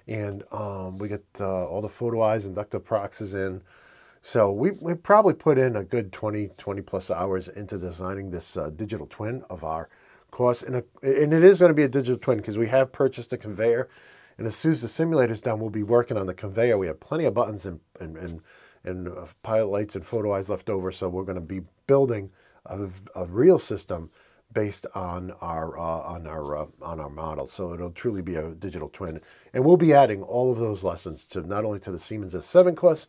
and 0.08 0.42
um, 0.50 0.96
we 0.96 1.08
get 1.08 1.22
uh, 1.38 1.66
all 1.66 1.82
the 1.82 1.88
photo 1.90 2.22
eyes, 2.22 2.46
inductive 2.46 2.82
proxies 2.82 3.34
in. 3.34 3.60
So 4.22 4.50
we 4.50 4.70
we 4.80 4.94
probably 4.94 5.34
put 5.34 5.58
in 5.58 5.76
a 5.76 5.84
good 5.84 6.12
20 6.12 6.48
20 6.56 6.80
plus 6.80 7.10
hours 7.10 7.48
into 7.48 7.76
designing 7.76 8.30
this 8.30 8.56
uh, 8.56 8.70
digital 8.70 9.06
twin 9.06 9.44
of 9.50 9.62
our 9.62 9.90
course, 10.30 10.62
and 10.62 10.76
a, 10.76 10.84
and 11.02 11.34
it 11.34 11.44
is 11.44 11.58
going 11.58 11.68
to 11.68 11.74
be 11.74 11.82
a 11.82 11.88
digital 11.88 12.16
twin 12.16 12.38
because 12.38 12.56
we 12.56 12.68
have 12.68 12.90
purchased 12.90 13.34
a 13.34 13.36
conveyor 13.36 13.90
and 14.38 14.46
as 14.46 14.56
soon 14.56 14.72
as 14.72 14.82
the 14.82 14.88
simulator's 14.88 15.40
done, 15.40 15.60
we'll 15.60 15.70
be 15.70 15.82
working 15.82 16.16
on 16.16 16.26
the 16.26 16.34
conveyor. 16.34 16.76
We 16.78 16.88
have 16.88 17.00
plenty 17.00 17.24
of 17.24 17.34
buttons 17.34 17.66
and, 17.66 17.80
and, 18.00 18.16
and, 18.16 18.40
and 18.84 19.08
uh, 19.08 19.26
pilot 19.42 19.66
lights 19.66 19.96
and 19.96 20.06
photo 20.06 20.34
eyes 20.34 20.50
left 20.50 20.70
over. 20.70 20.92
So 20.92 21.08
we're 21.08 21.24
going 21.24 21.36
to 21.36 21.40
be 21.40 21.62
building 21.86 22.30
a, 22.66 22.88
a 23.14 23.26
real 23.26 23.58
system 23.58 24.10
based 24.52 24.86
on 24.94 25.32
our 25.40 25.78
uh, 25.78 25.82
on 25.82 26.26
our 26.26 26.56
uh, 26.56 26.66
on 26.82 27.00
our 27.00 27.10
model. 27.10 27.46
So 27.46 27.74
it'll 27.74 27.90
truly 27.90 28.22
be 28.22 28.36
a 28.36 28.50
digital 28.50 28.88
twin, 28.88 29.20
and 29.52 29.64
we'll 29.64 29.76
be 29.76 29.92
adding 29.92 30.22
all 30.22 30.52
of 30.52 30.58
those 30.58 30.84
lessons 30.84 31.24
to 31.26 31.42
not 31.42 31.64
only 31.64 31.80
to 31.80 31.90
the 31.90 31.98
Siemens 31.98 32.34
S7 32.34 32.76
course, 32.76 33.06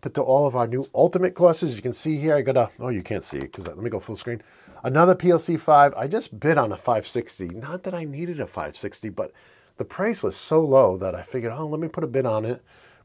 but 0.00 0.14
to 0.14 0.22
all 0.22 0.46
of 0.46 0.54
our 0.54 0.66
new 0.66 0.86
ultimate 0.94 1.34
courses. 1.34 1.74
You 1.74 1.82
can 1.82 1.92
see 1.92 2.18
here, 2.18 2.36
I 2.36 2.42
got 2.42 2.56
a, 2.56 2.70
oh, 2.78 2.90
you 2.90 3.02
can't 3.02 3.24
see 3.24 3.38
it 3.38 3.52
because 3.52 3.66
let 3.66 3.78
me 3.78 3.90
go 3.90 3.98
full 3.98 4.16
screen. 4.16 4.42
Another 4.82 5.14
PLC 5.14 5.58
5. 5.58 5.94
I 5.94 6.06
just 6.06 6.38
bid 6.38 6.58
on 6.58 6.70
a 6.72 6.76
560. 6.76 7.48
Not 7.48 7.84
that 7.84 7.94
I 7.94 8.04
needed 8.04 8.38
a 8.38 8.46
560, 8.46 9.08
but 9.08 9.32
the 9.78 9.84
price 9.84 10.22
was 10.22 10.36
so 10.36 10.60
low 10.60 10.98
that 10.98 11.14
I 11.14 11.22
figured, 11.22 11.54
oh, 11.56 11.66
let 11.66 11.80
me 11.80 11.88
put 11.88 12.04
a 12.04 12.06
bid 12.06 12.26
on 12.26 12.44
it. 12.44 12.62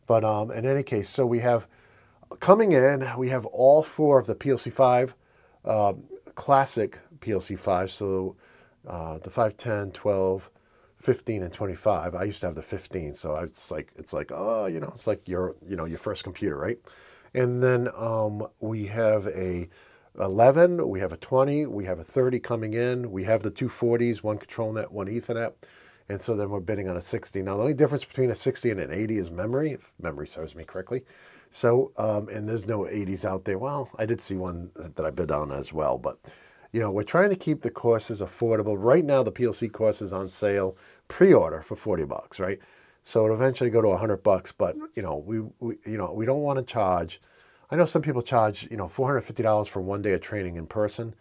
But 0.07 0.25
um, 0.25 0.51
in 0.51 0.65
any 0.65 0.83
case, 0.83 1.07
so 1.07 1.25
we 1.25 1.39
have 1.39 1.67
coming 2.39 2.71
in, 2.71 3.07
we 3.17 3.29
have 3.29 3.45
all 3.47 3.83
four 3.83 4.19
of 4.19 4.27
the 4.27 4.35
PLC 4.35 4.71
5 4.71 5.15
uh, 5.65 5.93
classic 6.35 6.99
PLC 7.19 7.57
5. 7.57 7.91
So 7.91 8.35
uh, 8.87 9.17
the 9.17 9.29
510, 9.29 9.91
12, 9.91 10.49
15 10.97 11.43
and 11.43 11.53
25 11.53 12.13
i 12.13 12.23
used 12.23 12.41
to 12.41 12.45
have 12.45 12.55
the 12.55 12.61
15 12.61 13.13
so 13.13 13.33
it's 13.37 13.71
like 13.71 13.93
it's 13.95 14.11
like 14.11 14.33
oh 14.33 14.65
you 14.65 14.81
know 14.81 14.91
it's 14.93 15.07
like 15.07 15.25
your 15.29 15.55
you 15.65 15.77
know 15.77 15.85
your 15.85 15.97
first 15.97 16.25
computer 16.25 16.57
right? 16.57 16.77
And 17.33 17.61
then 17.61 17.89
um, 17.95 18.47
we 18.59 18.87
have 18.87 19.27
a 19.27 19.69
11 20.19 20.87
we 20.87 20.99
have 20.99 21.11
a 21.11 21.17
20 21.17 21.67
we 21.67 21.85
have 21.85 21.99
a 21.99 22.03
30 22.03 22.39
coming 22.39 22.73
in. 22.73 23.11
We 23.11 23.23
have 23.25 23.43
the 23.43 23.51
two 23.51 23.69
40s 23.69 24.23
one 24.23 24.37
control 24.37 24.73
net 24.73 24.91
one 24.91 25.07
ethernet. 25.07 25.53
And 26.09 26.19
so 26.19 26.35
then 26.35 26.49
we're 26.49 26.59
bidding 26.59 26.89
on 26.89 26.97
a 26.97 27.01
60 27.01 27.43
now 27.43 27.55
the 27.55 27.61
only 27.61 27.73
difference 27.73 28.03
between 28.03 28.31
a 28.31 28.35
60 28.35 28.71
and 28.71 28.79
an 28.79 28.91
80 28.91 29.17
is 29.19 29.31
memory 29.31 29.71
if 29.73 29.91
memory 30.01 30.27
serves 30.27 30.55
me 30.55 30.63
correctly 30.63 31.03
so 31.51 31.91
um, 31.97 32.29
and 32.29 32.47
there's 32.47 32.67
no 32.67 32.79
80s 32.79 33.25
out 33.25 33.45
there 33.45 33.57
well 33.57 33.89
i 33.97 34.05
did 34.05 34.21
see 34.21 34.35
one 34.35 34.69
that 34.75 35.05
i 35.05 35.09
bid 35.09 35.31
on 35.31 35.51
as 35.51 35.73
well 35.73 35.97
but 35.97 36.19
you 36.71 36.79
know, 36.79 36.91
we're 36.91 37.01
trying 37.01 37.31
to 37.31 37.35
keep 37.35 37.61
the 37.61 37.71
courses 37.71 38.21
affordable. 38.21 38.75
Right 38.77 39.03
now, 39.03 39.23
the 39.23 39.31
PLC 39.31 39.71
course 39.71 40.03
is 40.03 40.13
on 40.13 40.29
sale 40.29 40.77
pre-order 41.07 41.63
for 41.63 41.75
40 41.75 42.05
bucks, 42.05 42.39
right? 42.39 42.59
So 43.03 43.23
it'll 43.25 43.35
eventually 43.35 43.71
go 43.71 43.81
to 43.81 43.87
100 43.87 44.17
bucks, 44.17 44.51
but 44.51 44.75
you 44.93 45.01
know, 45.01 45.15
we, 45.15 45.39
we 45.59 45.77
you 45.83 45.97
know, 45.97 46.13
we 46.13 46.27
don't 46.27 46.41
want 46.41 46.59
to 46.59 46.63
charge 46.63 47.19
I 47.71 47.75
know 47.75 47.85
some 47.85 48.01
people 48.01 48.21
charge, 48.21 48.67
you 48.71 48.77
know, 48.77 48.87
$450 48.87 49.67
for 49.67 49.81
one 49.81 50.01
day 50.01 50.13
of 50.13 50.21
training 50.21 50.55
in 50.55 50.65
person. 50.65 51.13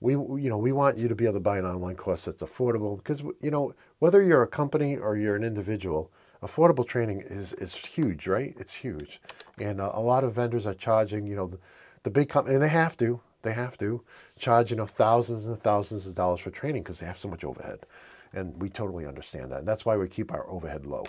We 0.00 0.12
you 0.12 0.50
know, 0.50 0.58
we 0.58 0.72
want 0.72 0.98
you 0.98 1.08
to 1.08 1.14
be 1.14 1.24
able 1.24 1.34
to 1.34 1.40
buy 1.40 1.58
an 1.58 1.64
online 1.64 1.96
course 1.96 2.26
that's 2.26 2.42
affordable 2.42 2.98
because 2.98 3.22
you 3.40 3.50
know, 3.50 3.74
whether 3.98 4.22
you're 4.22 4.42
a 4.42 4.46
company 4.46 4.98
or 4.98 5.16
you're 5.16 5.36
an 5.36 5.44
individual, 5.44 6.10
affordable 6.42 6.86
training 6.86 7.22
is 7.22 7.52
is 7.54 7.74
huge, 7.74 8.26
right? 8.26 8.54
It's 8.58 8.74
huge. 8.74 9.20
And 9.58 9.80
uh, 9.80 9.92
a 9.94 10.00
lot 10.00 10.24
of 10.24 10.34
vendors 10.34 10.66
are 10.66 10.74
charging, 10.74 11.26
you 11.26 11.36
know, 11.36 11.46
the, 11.46 11.58
the 12.02 12.10
big 12.10 12.28
company 12.28 12.54
and 12.54 12.62
they 12.62 12.68
have 12.68 12.96
to 12.98 13.20
they 13.46 13.52
have 13.52 13.78
to 13.78 14.02
charge 14.38 14.70
you 14.70 14.76
know 14.76 14.86
thousands 14.86 15.46
and 15.46 15.58
thousands 15.62 16.06
of 16.06 16.14
dollars 16.14 16.40
for 16.40 16.50
training 16.50 16.82
because 16.82 16.98
they 16.98 17.06
have 17.06 17.16
so 17.16 17.28
much 17.28 17.44
overhead, 17.44 17.86
and 18.32 18.60
we 18.60 18.68
totally 18.68 19.06
understand 19.06 19.52
that. 19.52 19.60
And 19.60 19.68
that's 19.68 19.86
why 19.86 19.96
we 19.96 20.08
keep 20.08 20.32
our 20.32 20.44
overhead 20.48 20.84
low. 20.84 21.06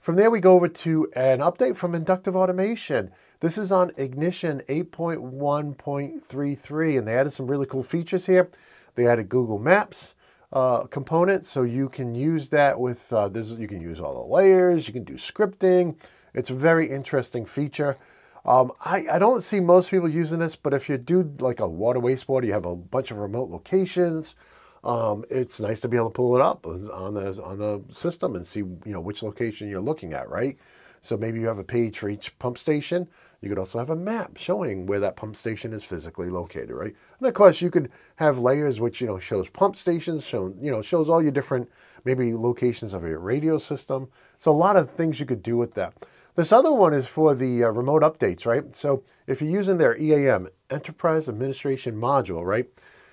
From 0.00 0.16
there, 0.16 0.30
we 0.30 0.40
go 0.40 0.54
over 0.54 0.68
to 0.68 1.12
an 1.14 1.40
update 1.40 1.76
from 1.76 1.94
Inductive 1.94 2.34
Automation. 2.34 3.10
This 3.40 3.58
is 3.58 3.70
on 3.70 3.92
Ignition 3.98 4.62
8.1.33, 4.68 6.98
and 6.98 7.06
they 7.06 7.14
added 7.14 7.32
some 7.32 7.46
really 7.46 7.66
cool 7.66 7.82
features 7.82 8.24
here. 8.24 8.48
They 8.94 9.06
added 9.06 9.28
Google 9.28 9.58
Maps 9.58 10.14
uh, 10.52 10.84
component, 10.84 11.44
so 11.44 11.62
you 11.62 11.88
can 11.88 12.14
use 12.14 12.48
that 12.50 12.80
with 12.80 13.12
uh, 13.12 13.28
this. 13.28 13.48
You 13.50 13.68
can 13.68 13.80
use 13.80 14.00
all 14.00 14.14
the 14.14 14.34
layers. 14.34 14.86
You 14.86 14.94
can 14.94 15.04
do 15.04 15.14
scripting. 15.14 15.96
It's 16.34 16.50
a 16.50 16.54
very 16.54 16.88
interesting 16.88 17.44
feature. 17.44 17.98
Um, 18.44 18.72
I, 18.80 19.06
I 19.12 19.18
don't 19.18 19.42
see 19.42 19.60
most 19.60 19.90
people 19.90 20.08
using 20.08 20.38
this, 20.38 20.56
but 20.56 20.72
if 20.72 20.88
you 20.88 20.96
do 20.96 21.34
like 21.38 21.60
a 21.60 21.68
water 21.68 22.00
wastewater, 22.00 22.46
you 22.46 22.52
have 22.52 22.64
a 22.64 22.74
bunch 22.74 23.10
of 23.10 23.18
remote 23.18 23.50
locations. 23.50 24.36
Um, 24.84 25.24
it's 25.28 25.60
nice 25.60 25.80
to 25.80 25.88
be 25.88 25.96
able 25.96 26.10
to 26.10 26.14
pull 26.14 26.36
it 26.36 26.40
up 26.40 26.66
on 26.66 27.14
the 27.14 27.42
on 27.42 27.58
the 27.58 27.82
system 27.92 28.36
and 28.36 28.46
see 28.46 28.60
you 28.60 28.80
know 28.86 29.00
which 29.00 29.22
location 29.22 29.68
you're 29.68 29.80
looking 29.80 30.14
at, 30.14 30.30
right? 30.30 30.56
So 31.00 31.16
maybe 31.16 31.40
you 31.40 31.46
have 31.46 31.58
a 31.58 31.64
page 31.64 31.98
for 31.98 32.08
each 32.08 32.38
pump 32.38 32.58
station. 32.58 33.08
You 33.40 33.48
could 33.48 33.58
also 33.58 33.78
have 33.78 33.90
a 33.90 33.96
map 33.96 34.36
showing 34.36 34.86
where 34.86 35.00
that 35.00 35.16
pump 35.16 35.36
station 35.36 35.72
is 35.72 35.84
physically 35.84 36.28
located, 36.28 36.70
right? 36.70 36.94
And 37.18 37.28
of 37.28 37.34
course, 37.34 37.60
you 37.60 37.70
could 37.70 37.90
have 38.16 38.38
layers 38.38 38.80
which 38.80 39.00
you 39.00 39.06
know 39.06 39.18
shows 39.18 39.48
pump 39.48 39.76
stations, 39.76 40.24
show 40.24 40.54
you 40.60 40.70
know 40.70 40.82
shows 40.82 41.08
all 41.08 41.22
your 41.22 41.30
different 41.32 41.68
maybe 42.04 42.34
locations 42.34 42.92
of 42.92 43.02
your 43.02 43.20
radio 43.20 43.58
system. 43.58 44.08
So 44.38 44.50
a 44.50 44.52
lot 44.52 44.76
of 44.76 44.90
things 44.90 45.20
you 45.20 45.26
could 45.26 45.42
do 45.42 45.56
with 45.56 45.74
that. 45.74 45.94
This 46.34 46.52
other 46.52 46.72
one 46.72 46.94
is 46.94 47.06
for 47.06 47.34
the 47.34 47.64
uh, 47.64 47.68
remote 47.68 48.02
updates, 48.02 48.46
right? 48.46 48.74
So 48.74 49.02
if 49.26 49.42
you're 49.42 49.50
using 49.50 49.78
their 49.78 49.96
EAM, 49.96 50.48
Enterprise 50.70 51.28
Administration 51.28 51.96
Module, 51.96 52.44
right? 52.44 52.66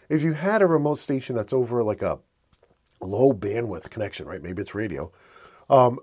If 0.10 0.22
you 0.22 0.34
had 0.34 0.62
a 0.62 0.68
remote 0.68 1.00
station 1.00 1.36
that's 1.36 1.54
over 1.54 1.84
like 1.84 2.04
a 2.04 2.20
low 3.02 3.34
bandwidth 3.34 3.90
connection, 3.90 4.28
right? 4.28 4.42
Maybe 4.42 4.62
it's 4.62 4.76
radio. 4.76 5.12
Um, 5.70 6.00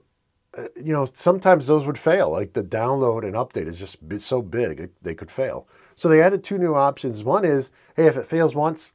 you 0.77 0.93
know, 0.93 1.09
sometimes 1.13 1.67
those 1.67 1.87
would 1.87 1.99
fail. 1.99 2.31
Like 2.31 2.53
the 2.53 2.65
download 2.65 3.25
and 3.25 3.35
update 3.35 3.67
is 3.67 3.79
just 3.79 3.99
so 4.21 4.43
big, 4.43 4.91
they 5.01 5.15
could 5.15 5.31
fail. 5.31 5.67
So 5.97 6.09
they 6.09 6.23
added 6.23 6.45
two 6.45 6.59
new 6.59 6.75
options. 6.75 7.25
One 7.25 7.45
is, 7.45 7.71
hey, 7.97 8.07
if 8.07 8.17
it 8.17 8.27
fails 8.27 8.55
once, 8.55 8.93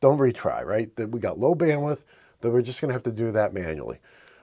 don't 0.00 0.18
retry, 0.18 0.64
right? 0.64 0.94
That 0.96 1.10
we 1.10 1.20
got 1.20 1.38
low 1.38 1.54
bandwidth, 1.54 2.04
that 2.40 2.50
we're 2.50 2.62
just 2.62 2.80
going 2.80 2.90
to 2.90 2.94
have 2.94 3.02
to 3.04 3.12
do 3.12 3.32
that 3.32 3.54
manually, 3.54 3.98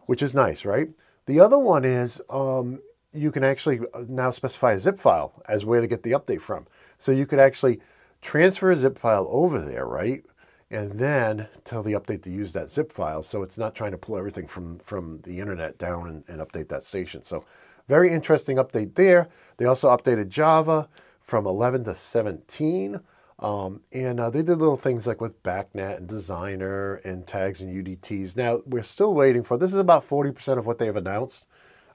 which 0.05 0.21
is 0.21 0.33
nice, 0.33 0.65
right? 0.65 0.89
The 1.27 1.39
other 1.39 1.59
one 1.59 1.85
is 1.85 2.21
um, 2.29 2.79
you 3.13 3.31
can 3.31 3.43
actually 3.43 3.79
uh, 3.93 4.05
now 4.07 4.31
specify 4.31 4.73
a 4.73 4.79
zip 4.79 4.97
file 4.97 5.41
as 5.47 5.65
where 5.65 5.81
to 5.81 5.87
get 5.87 6.03
the 6.03 6.11
update 6.11 6.41
from. 6.41 6.67
So 6.97 7.11
you 7.11 7.25
could 7.25 7.39
actually 7.39 7.79
transfer 8.21 8.71
a 8.71 8.77
zip 8.77 8.97
file 8.97 9.27
over 9.29 9.59
there, 9.59 9.85
right? 9.85 10.23
And 10.71 10.93
then 10.93 11.47
tell 11.65 11.83
the 11.83 11.91
update 11.91 12.23
to 12.23 12.31
use 12.31 12.53
that 12.53 12.69
zip 12.69 12.93
file 12.93 13.23
so 13.23 13.43
it's 13.43 13.57
not 13.57 13.75
trying 13.75 13.91
to 13.91 13.97
pull 13.97 14.17
everything 14.17 14.47
from, 14.47 14.79
from 14.79 15.19
the 15.23 15.39
internet 15.39 15.77
down 15.77 16.07
and, 16.07 16.23
and 16.29 16.39
update 16.39 16.69
that 16.69 16.83
station. 16.83 17.23
So 17.25 17.43
very 17.89 18.09
interesting 18.09 18.55
update 18.55 18.95
there. 18.95 19.27
They 19.57 19.65
also 19.65 19.89
updated 19.89 20.29
Java 20.29 20.87
from 21.19 21.45
11 21.45 21.83
to 21.83 21.93
17. 21.93 23.01
Um, 23.39 23.81
and 23.91 24.19
uh, 24.19 24.29
they 24.29 24.43
did 24.43 24.59
little 24.59 24.77
things 24.77 25.05
like 25.05 25.19
with 25.19 25.43
BACnet 25.43 25.97
and 25.97 26.07
Designer 26.07 26.95
and 27.03 27.27
tags 27.27 27.59
and 27.59 27.85
UDTs. 27.85 28.37
Now, 28.37 28.61
we're 28.65 28.83
still 28.83 29.13
waiting 29.13 29.43
for 29.43 29.57
this 29.57 29.71
is 29.71 29.77
about 29.77 30.07
40% 30.07 30.57
of 30.57 30.65
what 30.65 30.77
they've 30.77 30.95
announced 30.95 31.47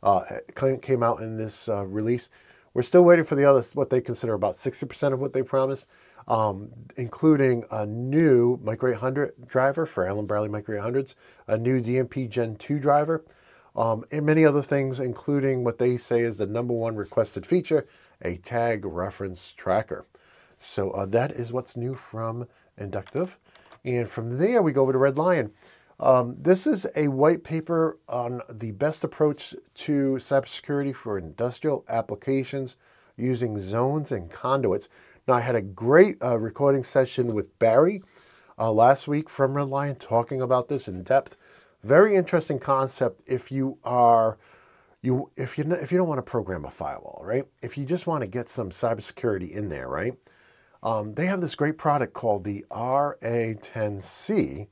uh, 0.03 0.23
came 0.83 1.03
out 1.03 1.21
in 1.23 1.39
this 1.39 1.69
uh, 1.69 1.87
release. 1.87 2.29
We're 2.75 2.83
still 2.83 3.05
waiting 3.05 3.25
for 3.25 3.37
the 3.37 3.45
other, 3.45 3.63
what 3.73 3.89
they 3.89 4.03
consider 4.03 4.35
about 4.35 4.55
60% 4.55 5.13
of 5.13 5.21
what 5.21 5.33
they 5.33 5.43
promised, 5.43 5.89
um, 6.29 6.71
including 6.97 7.65
a 7.71 7.87
new 7.87 8.59
Micro 8.63 8.93
800 8.93 9.47
driver 9.47 9.87
for 9.87 10.07
Allen 10.07 10.27
Bradley 10.27 10.49
Micro 10.49 10.81
800s, 10.81 11.15
a 11.47 11.57
new 11.57 11.81
DMP 11.81 12.29
Gen 12.29 12.57
2 12.57 12.79
driver, 12.79 13.25
um, 13.77 14.05
and 14.11 14.25
many 14.25 14.45
other 14.45 14.63
things, 14.63 14.99
including 14.99 15.63
what 15.63 15.79
they 15.79 15.97
say 15.97 16.21
is 16.21 16.39
the 16.39 16.47
number 16.47 16.73
one 16.73 16.97
requested 16.97 17.47
feature, 17.47 17.87
a 18.23 18.37
tag 18.39 18.85
reference 18.85 19.53
tracker. 19.53 20.07
So 20.59 20.91
uh, 20.93 21.07
that 21.07 21.33
is 21.33 21.53
what's 21.53 21.77
new 21.77 21.95
from 21.95 22.49
Inductive. 22.79 23.39
And 23.85 24.09
from 24.09 24.39
there, 24.39 24.63
we 24.63 24.73
go 24.73 24.83
over 24.83 24.93
to 24.93 24.99
Red 24.99 25.17
Lion. 25.17 25.53
Um, 25.99 26.37
this 26.39 26.67
is 26.67 26.87
a 26.95 27.09
white 27.09 27.45
paper 27.45 27.99
on 28.09 28.43
the 28.51 28.73
best 28.73 29.05
approach 29.05 29.55
to 29.75 30.17
cybersecurity 30.17 30.95
for 30.95 31.17
industrial 31.17 31.85
applications 31.89 32.77
using 33.17 33.59
zones 33.59 34.13
and 34.13 34.31
conduits. 34.31 34.89
Now, 35.29 35.35
I 35.35 35.41
had 35.41 35.57
a 35.57 35.63
great 35.63 36.23
uh, 36.23 36.39
recording 36.39 36.85
session 36.85 37.35
with 37.35 37.59
Barry 37.59 38.01
uh, 38.57 38.71
last 38.71 39.09
week 39.09 39.29
from 39.29 39.55
Red 39.55 39.67
Lion 39.69 39.97
talking 39.97 40.41
about 40.41 40.69
this 40.69 40.87
in 40.87 41.03
depth. 41.03 41.37
Very 41.83 42.15
interesting 42.15 42.61
concept 42.61 43.23
if 43.27 43.51
you 43.51 43.79
are 43.83 44.39
you 45.03 45.29
if 45.35 45.59
you 45.59 45.65
if 45.73 45.91
you 45.91 45.99
don't 45.99 46.07
want 46.07 46.19
to 46.19 46.23
program 46.31 46.65
a 46.65 46.71
firewall, 46.71 47.21
right? 47.25 47.45
If 47.61 47.77
you 47.77 47.85
just 47.85 48.07
want 48.07 48.21
to 48.21 48.29
get 48.29 48.49
some 48.49 48.71
cybersecurity 48.71 49.51
in 49.51 49.69
there, 49.69 49.89
right? 49.89 50.15
Um, 50.81 51.15
they 51.15 51.27
have 51.27 51.41
this 51.41 51.57
great 51.57 51.77
product 51.77 52.13
called 52.15 52.45
the 52.45 52.65
RA10C 52.71 54.69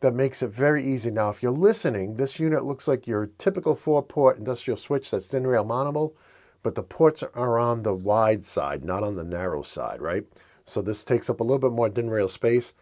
that 0.00 0.12
makes 0.12 0.42
it 0.42 0.48
very 0.48 0.84
easy. 0.84 1.10
Now, 1.10 1.30
if 1.30 1.42
you're 1.42 1.50
listening, 1.50 2.16
this 2.16 2.38
unit 2.38 2.62
looks 2.62 2.88
like 2.88 3.06
your 3.06 3.30
typical 3.38 3.74
four-port 3.74 4.36
industrial 4.36 4.76
switch 4.76 5.10
that's 5.10 5.28
DIN 5.28 5.46
rail 5.46 5.64
mountable, 5.64 6.12
but 6.62 6.74
the 6.74 6.82
ports 6.82 7.22
are 7.22 7.58
on 7.58 7.82
the 7.82 7.94
wide 7.94 8.44
side, 8.44 8.84
not 8.84 9.02
on 9.02 9.16
the 9.16 9.24
narrow 9.24 9.62
side, 9.62 10.00
right? 10.00 10.24
So 10.64 10.82
this 10.82 11.04
takes 11.04 11.30
up 11.30 11.40
a 11.40 11.42
little 11.42 11.58
bit 11.58 11.72
more 11.72 11.88
DIN 11.88 12.10
rail 12.10 12.28
space, 12.28 12.74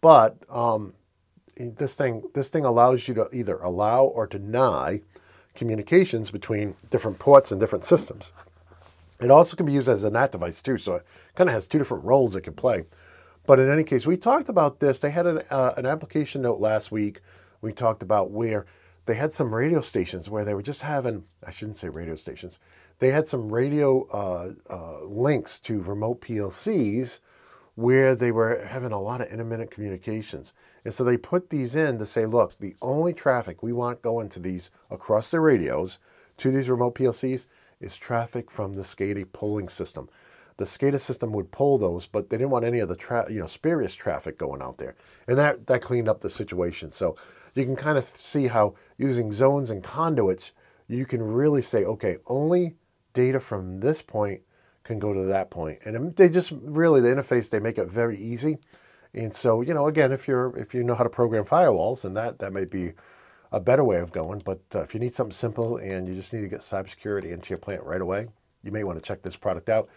but 0.00 0.36
um, 0.48 0.94
this 1.56 1.94
thing 1.94 2.22
this 2.34 2.48
thing 2.48 2.64
allows 2.64 3.08
you 3.08 3.14
to 3.14 3.28
either 3.32 3.58
allow 3.58 4.04
or 4.04 4.26
deny 4.26 5.02
communications 5.54 6.30
between 6.30 6.76
different 6.90 7.18
ports 7.18 7.50
and 7.50 7.60
different 7.60 7.84
systems. 7.84 8.32
It 9.20 9.30
also 9.30 9.56
can 9.56 9.66
be 9.66 9.72
used 9.72 9.88
as 9.88 10.04
a 10.04 10.10
NAT 10.10 10.32
device 10.32 10.62
too, 10.62 10.78
so 10.78 10.94
it 10.94 11.06
kind 11.34 11.50
of 11.50 11.54
has 11.54 11.66
two 11.66 11.78
different 11.78 12.04
roles 12.04 12.34
it 12.34 12.42
can 12.42 12.54
play. 12.54 12.84
But 13.46 13.58
in 13.58 13.70
any 13.70 13.84
case, 13.84 14.06
we 14.06 14.16
talked 14.16 14.48
about 14.48 14.80
this. 14.80 15.00
They 15.00 15.10
had 15.10 15.26
an, 15.26 15.42
uh, 15.50 15.74
an 15.76 15.86
application 15.86 16.42
note 16.42 16.60
last 16.60 16.90
week. 16.92 17.20
We 17.60 17.72
talked 17.72 18.02
about 18.02 18.30
where 18.30 18.66
they 19.06 19.14
had 19.14 19.32
some 19.32 19.54
radio 19.54 19.80
stations 19.80 20.30
where 20.30 20.44
they 20.44 20.54
were 20.54 20.62
just 20.62 20.82
having, 20.82 21.24
I 21.44 21.50
shouldn't 21.50 21.76
say 21.76 21.88
radio 21.88 22.16
stations, 22.16 22.58
they 23.00 23.10
had 23.10 23.26
some 23.26 23.52
radio 23.52 24.06
uh, 24.08 24.52
uh, 24.72 25.04
links 25.04 25.58
to 25.60 25.80
remote 25.80 26.20
PLCs 26.20 27.18
where 27.74 28.14
they 28.14 28.30
were 28.30 28.66
having 28.66 28.92
a 28.92 29.00
lot 29.00 29.22
of 29.22 29.28
intermittent 29.28 29.70
communications. 29.70 30.52
And 30.84 30.92
so 30.92 31.02
they 31.02 31.16
put 31.16 31.48
these 31.48 31.74
in 31.74 31.98
to 31.98 32.06
say, 32.06 32.26
look, 32.26 32.58
the 32.58 32.76
only 32.82 33.14
traffic 33.14 33.62
we 33.62 33.72
want 33.72 34.02
going 34.02 34.28
to 34.30 34.40
these 34.40 34.70
across 34.90 35.30
the 35.30 35.40
radios 35.40 35.98
to 36.36 36.50
these 36.50 36.68
remote 36.68 36.94
PLCs 36.94 37.46
is 37.80 37.96
traffic 37.96 38.50
from 38.50 38.74
the 38.74 38.82
SCADA 38.82 39.32
pulling 39.32 39.68
system. 39.68 40.10
The 40.58 40.66
SCADA 40.66 41.00
system 41.00 41.32
would 41.32 41.50
pull 41.50 41.78
those, 41.78 42.04
but 42.04 42.28
they 42.28 42.36
didn't 42.36 42.50
want 42.50 42.66
any 42.66 42.80
of 42.80 42.90
the 42.90 42.96
tra- 42.96 43.32
you 43.32 43.40
know 43.40 43.46
spurious 43.46 43.94
traffic 43.94 44.36
going 44.36 44.60
out 44.60 44.76
there, 44.76 44.94
and 45.26 45.38
that 45.38 45.66
that 45.68 45.80
cleaned 45.80 46.08
up 46.08 46.20
the 46.20 46.28
situation. 46.28 46.90
So 46.90 47.16
you 47.54 47.64
can 47.64 47.76
kind 47.76 47.96
of 47.96 48.04
see 48.04 48.48
how 48.48 48.74
using 48.98 49.32
zones 49.32 49.70
and 49.70 49.82
conduits, 49.82 50.52
you 50.86 51.06
can 51.06 51.22
really 51.22 51.62
say, 51.62 51.84
okay, 51.84 52.18
only 52.26 52.76
data 53.12 53.40
from 53.40 53.80
this 53.80 54.02
point 54.02 54.42
can 54.84 54.98
go 54.98 55.12
to 55.12 55.24
that 55.24 55.50
point, 55.50 55.78
and 55.84 56.16
they 56.16 56.28
just 56.28 56.52
really 56.62 57.00
the 57.00 57.08
interface 57.08 57.50
they 57.50 57.60
make 57.60 57.78
it 57.78 57.88
very 57.88 58.16
easy. 58.16 58.58
And 59.12 59.34
so 59.34 59.60
you 59.60 59.74
know, 59.74 59.86
again, 59.86 60.12
if 60.12 60.26
you're 60.28 60.56
if 60.56 60.74
you 60.74 60.82
know 60.82 60.94
how 60.94 61.04
to 61.04 61.10
program 61.10 61.44
firewalls, 61.44 62.02
then 62.02 62.14
that 62.14 62.38
that 62.38 62.52
may 62.52 62.64
be 62.64 62.92
a 63.52 63.60
better 63.60 63.84
way 63.84 63.98
of 63.98 64.12
going. 64.12 64.42
But 64.44 64.60
uh, 64.74 64.80
if 64.82 64.94
you 64.94 65.00
need 65.00 65.14
something 65.14 65.32
simple 65.32 65.76
and 65.76 66.08
you 66.08 66.14
just 66.14 66.32
need 66.32 66.42
to 66.42 66.48
get 66.48 66.60
cybersecurity 66.60 67.32
into 67.32 67.50
your 67.50 67.58
plant 67.58 67.82
right 67.82 68.00
away, 68.00 68.28
you 68.62 68.70
may 68.70 68.84
want 68.84 68.98
to 68.98 69.04
check 69.04 69.22
this 69.22 69.36
product 69.36 69.68
out. 69.68 69.88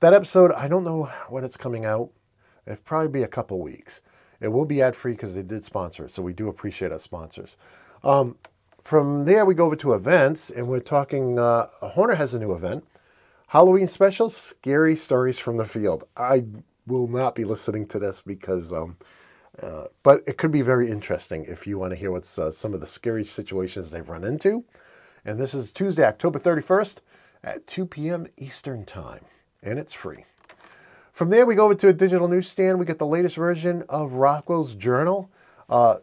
That 0.00 0.12
episode, 0.12 0.52
I 0.52 0.68
don't 0.68 0.84
know 0.84 1.04
when 1.28 1.44
it's 1.44 1.56
coming 1.56 1.84
out. 1.84 2.10
It'll 2.66 2.82
probably 2.82 3.08
be 3.08 3.22
a 3.22 3.28
couple 3.28 3.60
weeks. 3.60 4.02
It 4.40 4.48
will 4.48 4.66
be 4.66 4.82
ad 4.82 4.94
free 4.94 5.12
because 5.12 5.34
they 5.34 5.42
did 5.42 5.64
sponsor 5.64 6.04
it, 6.04 6.10
so 6.10 6.22
we 6.22 6.34
do 6.34 6.48
appreciate 6.48 6.92
our 6.92 6.98
sponsors. 6.98 7.56
Um, 8.04 8.36
from 8.86 9.24
there, 9.24 9.44
we 9.44 9.54
go 9.54 9.66
over 9.66 9.76
to 9.76 9.94
events, 9.94 10.48
and 10.48 10.68
we're 10.68 10.80
talking. 10.80 11.38
Uh, 11.38 11.66
Horner 11.80 12.14
has 12.14 12.34
a 12.34 12.38
new 12.38 12.52
event, 12.52 12.84
Halloween 13.48 13.88
special, 13.88 14.30
scary 14.30 14.94
stories 14.94 15.38
from 15.38 15.56
the 15.56 15.66
field. 15.66 16.04
I 16.16 16.44
will 16.86 17.08
not 17.08 17.34
be 17.34 17.44
listening 17.44 17.86
to 17.88 17.98
this 17.98 18.22
because 18.22 18.72
um, 18.72 18.96
uh, 19.60 19.84
but 20.02 20.22
it 20.26 20.36
could 20.36 20.52
be 20.52 20.62
very 20.62 20.90
interesting 20.90 21.44
if 21.46 21.66
you 21.66 21.78
want 21.78 21.90
to 21.90 21.96
hear 21.96 22.12
what's 22.12 22.38
uh, 22.38 22.50
some 22.50 22.74
of 22.74 22.80
the 22.80 22.86
scary 22.86 23.24
situations 23.24 23.90
they've 23.90 24.08
run 24.08 24.22
into. 24.22 24.64
And 25.24 25.40
this 25.40 25.54
is 25.54 25.72
Tuesday, 25.72 26.04
October 26.04 26.38
31st 26.38 26.98
at 27.42 27.66
2 27.66 27.86
p.m. 27.86 28.26
Eastern 28.36 28.84
Time, 28.84 29.24
and 29.62 29.78
it's 29.78 29.94
free. 29.94 30.26
From 31.12 31.30
there, 31.30 31.46
we 31.46 31.54
go 31.54 31.64
over 31.64 31.74
to 31.74 31.88
a 31.88 31.92
digital 31.92 32.28
newsstand. 32.28 32.78
We 32.78 32.84
get 32.84 32.98
the 32.98 33.06
latest 33.06 33.36
version 33.36 33.82
of 33.88 34.12
Rockwell's 34.12 34.74
Journal. 34.74 35.30
Uh, 35.68 35.96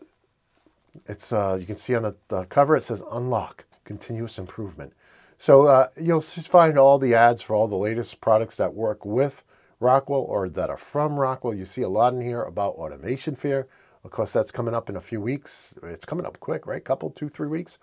it's 1.06 1.34
uh, 1.34 1.58
you 1.60 1.66
can 1.66 1.76
see 1.76 1.96
on 1.96 2.04
the, 2.04 2.16
the, 2.28 2.46
cover 2.46 2.76
it 2.76 2.84
says 2.84 3.04
"Unlock 3.12 3.66
Continuous 3.84 4.38
Improvement." 4.38 4.94
So 5.38 5.68
uh, 5.68 5.88
you'll 6.00 6.22
find 6.22 6.78
all 6.78 6.98
the 6.98 7.16
ads 7.16 7.42
for 7.42 7.56
all 7.56 7.68
the 7.68 7.76
latest 7.76 8.22
products 8.22 8.56
that 8.58 8.74
work 8.74 9.06
with 9.06 9.44
Rockwell 9.80 10.22
or 10.22 10.48
that 10.50 10.70
are 10.70 10.78
from 10.78 11.20
Rockwell. 11.20 11.54
You 11.54 11.66
see 11.66 11.82
a 11.82 11.90
lot 11.90 12.14
in 12.14 12.22
here 12.22 12.44
about 12.44 12.76
Automation 12.76 13.36
Fair. 13.36 13.68
Of 14.04 14.12
course, 14.12 14.34
that's 14.34 14.52
coming 14.52 14.74
up 14.74 14.90
in 14.90 14.96
a 14.96 15.02
few 15.02 15.22
weeks. 15.22 15.78
It's 15.84 16.06
coming 16.06 16.26
up 16.26 16.40
quick, 16.40 16.68
right? 16.68 16.84
Couple, 16.84 17.10
two, 17.10 17.30
three 17.30 17.48
weeks. 17.48 17.78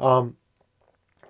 Um, 0.00 0.36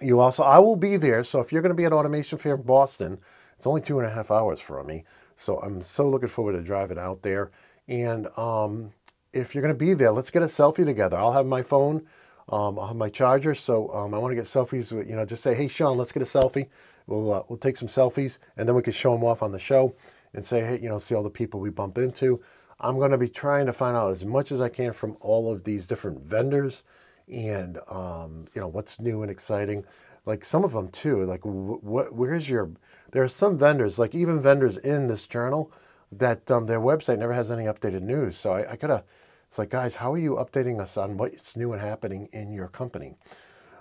you 0.00 0.20
also, 0.20 0.42
I 0.42 0.58
will 0.58 0.76
be 0.76 0.96
there. 0.96 1.24
So 1.24 1.40
if 1.40 1.52
you're 1.52 1.62
going 1.62 1.70
to 1.70 1.76
be 1.76 1.84
at 1.84 1.92
Automation 1.92 2.38
Fair 2.38 2.54
in 2.54 2.62
Boston, 2.62 3.18
it's 3.56 3.66
only 3.66 3.80
two 3.80 3.98
and 3.98 4.06
a 4.06 4.10
half 4.10 4.30
hours 4.30 4.60
from 4.60 4.86
me. 4.86 5.04
So 5.36 5.58
I'm 5.60 5.80
so 5.80 6.08
looking 6.08 6.28
forward 6.28 6.52
to 6.52 6.62
driving 6.62 6.98
out 6.98 7.22
there. 7.22 7.50
And 7.88 8.28
um, 8.36 8.92
if 9.38 9.54
you're 9.54 9.62
going 9.62 9.74
to 9.74 9.78
be 9.78 9.94
there, 9.94 10.10
let's 10.10 10.30
get 10.30 10.42
a 10.42 10.46
selfie 10.46 10.84
together. 10.84 11.16
I'll 11.16 11.32
have 11.32 11.46
my 11.46 11.62
phone. 11.62 12.06
Um, 12.50 12.78
I'll 12.78 12.88
have 12.88 12.96
my 12.96 13.10
charger. 13.10 13.54
So 13.54 13.92
um, 13.92 14.14
I 14.14 14.18
want 14.18 14.32
to 14.32 14.36
get 14.36 14.44
selfies. 14.44 14.92
With, 14.92 15.08
you 15.08 15.16
know, 15.16 15.24
just 15.24 15.42
say, 15.42 15.54
hey, 15.54 15.68
Shawn, 15.68 15.98
let's 15.98 16.12
get 16.12 16.22
a 16.22 16.26
selfie. 16.26 16.68
We'll 17.06 17.32
uh, 17.32 17.42
we'll 17.48 17.58
take 17.58 17.76
some 17.76 17.88
selfies 17.88 18.38
and 18.56 18.68
then 18.68 18.76
we 18.76 18.82
can 18.82 18.92
show 18.92 19.12
them 19.12 19.24
off 19.24 19.42
on 19.42 19.52
the 19.52 19.58
show 19.58 19.94
and 20.34 20.44
say, 20.44 20.62
hey, 20.62 20.78
you 20.78 20.88
know, 20.88 20.98
see 20.98 21.14
all 21.14 21.22
the 21.22 21.30
people 21.30 21.60
we 21.60 21.70
bump 21.70 21.98
into. 21.98 22.42
I'm 22.80 22.98
going 22.98 23.10
to 23.10 23.18
be 23.18 23.28
trying 23.28 23.66
to 23.66 23.72
find 23.72 23.96
out 23.96 24.10
as 24.10 24.24
much 24.24 24.52
as 24.52 24.60
I 24.60 24.68
can 24.68 24.92
from 24.92 25.16
all 25.20 25.52
of 25.52 25.64
these 25.64 25.86
different 25.86 26.20
vendors 26.22 26.84
and 27.30 27.78
um, 27.88 28.46
you 28.54 28.60
know 28.60 28.68
what's 28.68 29.00
new 29.00 29.22
and 29.22 29.30
exciting. 29.30 29.84
Like 30.26 30.44
some 30.44 30.64
of 30.64 30.72
them 30.72 30.88
too. 30.88 31.24
Like 31.24 31.40
what? 31.42 32.14
Where's 32.14 32.48
your? 32.48 32.70
There 33.10 33.22
are 33.22 33.28
some 33.28 33.56
vendors, 33.56 33.98
like 33.98 34.14
even 34.14 34.40
vendors 34.40 34.76
in 34.76 35.06
this 35.06 35.26
journal, 35.26 35.72
that 36.12 36.50
um, 36.50 36.66
their 36.66 36.80
website 36.80 37.18
never 37.18 37.32
has 37.32 37.50
any 37.50 37.64
updated 37.64 38.02
news. 38.02 38.36
So 38.36 38.52
I, 38.52 38.72
I 38.72 38.76
gotta. 38.76 39.04
It's 39.48 39.58
like, 39.58 39.70
guys, 39.70 39.96
how 39.96 40.12
are 40.12 40.18
you 40.18 40.36
updating 40.36 40.78
us 40.78 40.96
on 40.96 41.16
what's 41.16 41.56
new 41.56 41.72
and 41.72 41.80
happening 41.80 42.28
in 42.32 42.52
your 42.52 42.68
company? 42.68 43.14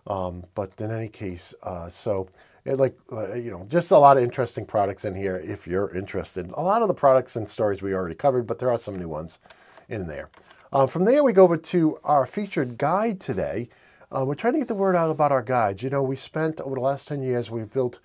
Um, 0.08 0.46
but 0.56 0.72
in 0.80 0.92
any 0.92 1.10
case, 1.10 1.54
uh, 1.62 1.90
so 1.90 2.28
it 2.68 2.78
like 2.78 2.98
uh, 3.12 3.34
you 3.34 3.52
know 3.52 3.66
just 3.70 3.92
a 3.92 3.98
lot 3.98 4.18
of 4.18 4.24
interesting 4.24 4.66
products 4.66 5.06
in 5.06 5.15
here 5.15 5.38
if 5.38 5.68
you're 5.68 5.94
interested. 5.96 6.52
A 6.54 6.62
lot 6.62 6.82
of 6.82 6.88
the 6.88 6.94
products 6.94 7.36
and 7.36 7.50
stories 7.50 7.82
we 7.82 7.94
already 7.94 8.15
covered 8.15 8.48
but 8.48 8.60
there 8.60 8.72
are 8.72 8.80
some 8.80 8.98
new 8.98 9.08
ones 9.10 9.39
in 9.89 10.08
there. 10.08 10.30
Uh, 10.72 10.86
from 10.86 11.06
there 11.06 11.24
we 11.24 11.34
go 11.34 11.44
over 11.44 11.58
to 11.58 12.00
our 12.04 12.26
featured 12.26 12.78
guide 12.78 13.20
today. 13.20 13.70
Uh, 14.10 14.24
we're 14.26 14.36
trying 14.36 14.54
to 14.54 14.60
get 14.60 14.68
the 14.70 14.76
word 14.76 14.96
out 14.96 15.10
about 15.10 15.32
our 15.32 15.41
guides. 15.41 15.84
You 15.84 15.89
know 15.89 16.04
we 16.04 16.15
spent 16.15 16.62
over 16.62 16.76
the 16.76 16.82
last 16.82 17.08
10 17.08 17.22
years 17.22 17.50
we've 17.52 17.72
built 17.72 18.00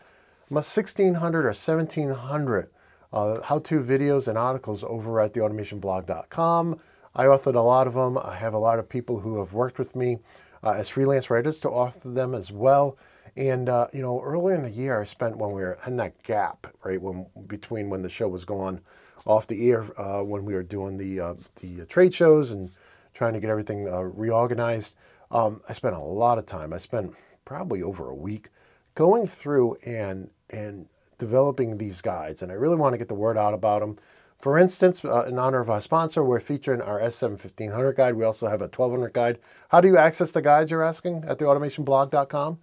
almost 0.51 0.77
1600 0.77 1.45
or 1.45 1.49
1700 1.49 2.69
uh, 3.13 3.43
how-to 3.43 3.83
videos 3.83 4.27
and 4.27 4.39
articles 4.39 4.83
over 4.85 5.21
at 5.21 5.35
theautomationblog.com 5.35 6.81
i 7.15 7.25
authored 7.25 7.55
a 7.55 7.61
lot 7.61 7.87
of 7.87 7.95
them 7.95 8.19
i 8.19 8.37
have 8.37 8.55
a 8.55 8.59
lot 8.59 8.79
of 8.79 8.89
people 8.89 9.21
who 9.21 9.39
have 9.39 9.53
worked 9.53 9.79
with 9.79 9.95
me 9.97 10.19
uh, 10.65 10.71
as 10.71 10.89
freelance 10.89 11.31
writers 11.31 11.61
to 11.61 11.69
author 11.69 12.11
them 12.11 12.35
as 12.35 12.53
well 12.53 12.97
and 13.37 13.69
uh, 13.69 13.89
you 13.93 14.03
know, 14.03 14.21
earlier 14.21 14.55
in 14.55 14.63
the 14.63 14.71
year, 14.71 15.01
I 15.01 15.05
spent 15.05 15.39
when 15.39 15.53
we 15.53 15.63
were 15.63 15.79
in 15.87 15.97
that 15.97 16.23
gap, 16.23 16.67
right, 16.85 17.01
when 17.01 17.27
between 17.47 17.89
when 17.89 18.03
the 18.03 18.11
show 18.11 18.29
was 18.29 18.45
going 18.45 18.81
off 19.25 19.47
the 19.47 19.71
air, 19.71 19.99
uh, 19.99 20.23
when 20.23 20.45
we 20.45 20.55
were 20.55 20.63
doing 20.63 20.99
the 20.99 21.21
uh, 21.21 21.35
the 21.61 21.87
trade 21.87 22.13
shows 22.13 22.51
and 22.51 22.71
trying 23.15 23.33
to 23.33 23.41
get 23.41 23.49
everything 23.49 23.89
uh, 23.89 24.01
reorganized. 24.01 24.95
Um, 25.31 25.63
I 25.67 25.73
spent 25.73 25.95
a 25.95 26.01
lot 26.01 26.37
of 26.37 26.45
time. 26.45 26.75
I 26.75 26.79
spent 26.79 27.15
probably 27.47 27.83
over 27.83 28.09
a 28.11 28.15
week 28.15 28.49
going 28.95 29.27
through 29.27 29.77
and 29.87 30.31
and 30.51 30.87
developing 31.19 31.79
these 31.79 32.03
guides, 32.03 32.43
and 32.43 32.53
I 32.53 32.57
really 32.57 32.77
want 32.77 32.93
to 32.93 32.99
get 32.99 33.09
the 33.09 33.15
word 33.15 33.39
out 33.39 33.55
about 33.55 33.81
them. 33.81 33.99
For 34.43 34.59
instance, 34.59 35.05
uh, 35.05 35.25
in 35.27 35.39
honor 35.39 35.61
of 35.61 35.71
our 35.71 35.81
sponsor, 35.81 36.25
we're 36.25 36.41
featuring 36.41 36.81
our 36.81 36.99
S7 36.99 37.31
1500 37.31 37.93
guide. 37.95 38.17
We 38.17 38.25
also 38.25 38.49
have 38.49 38.61
a 38.61 38.65
1200 38.65 39.13
guide. 39.13 39.39
How 39.69 39.81
do 39.81 39.87
you 39.87 39.97
access 39.97 40.33
the 40.33 40.43
guides, 40.43 40.73
you're 40.73 40.83
asking, 40.83 41.25
at 41.29 41.39
theautomationblog.com? 41.39 42.59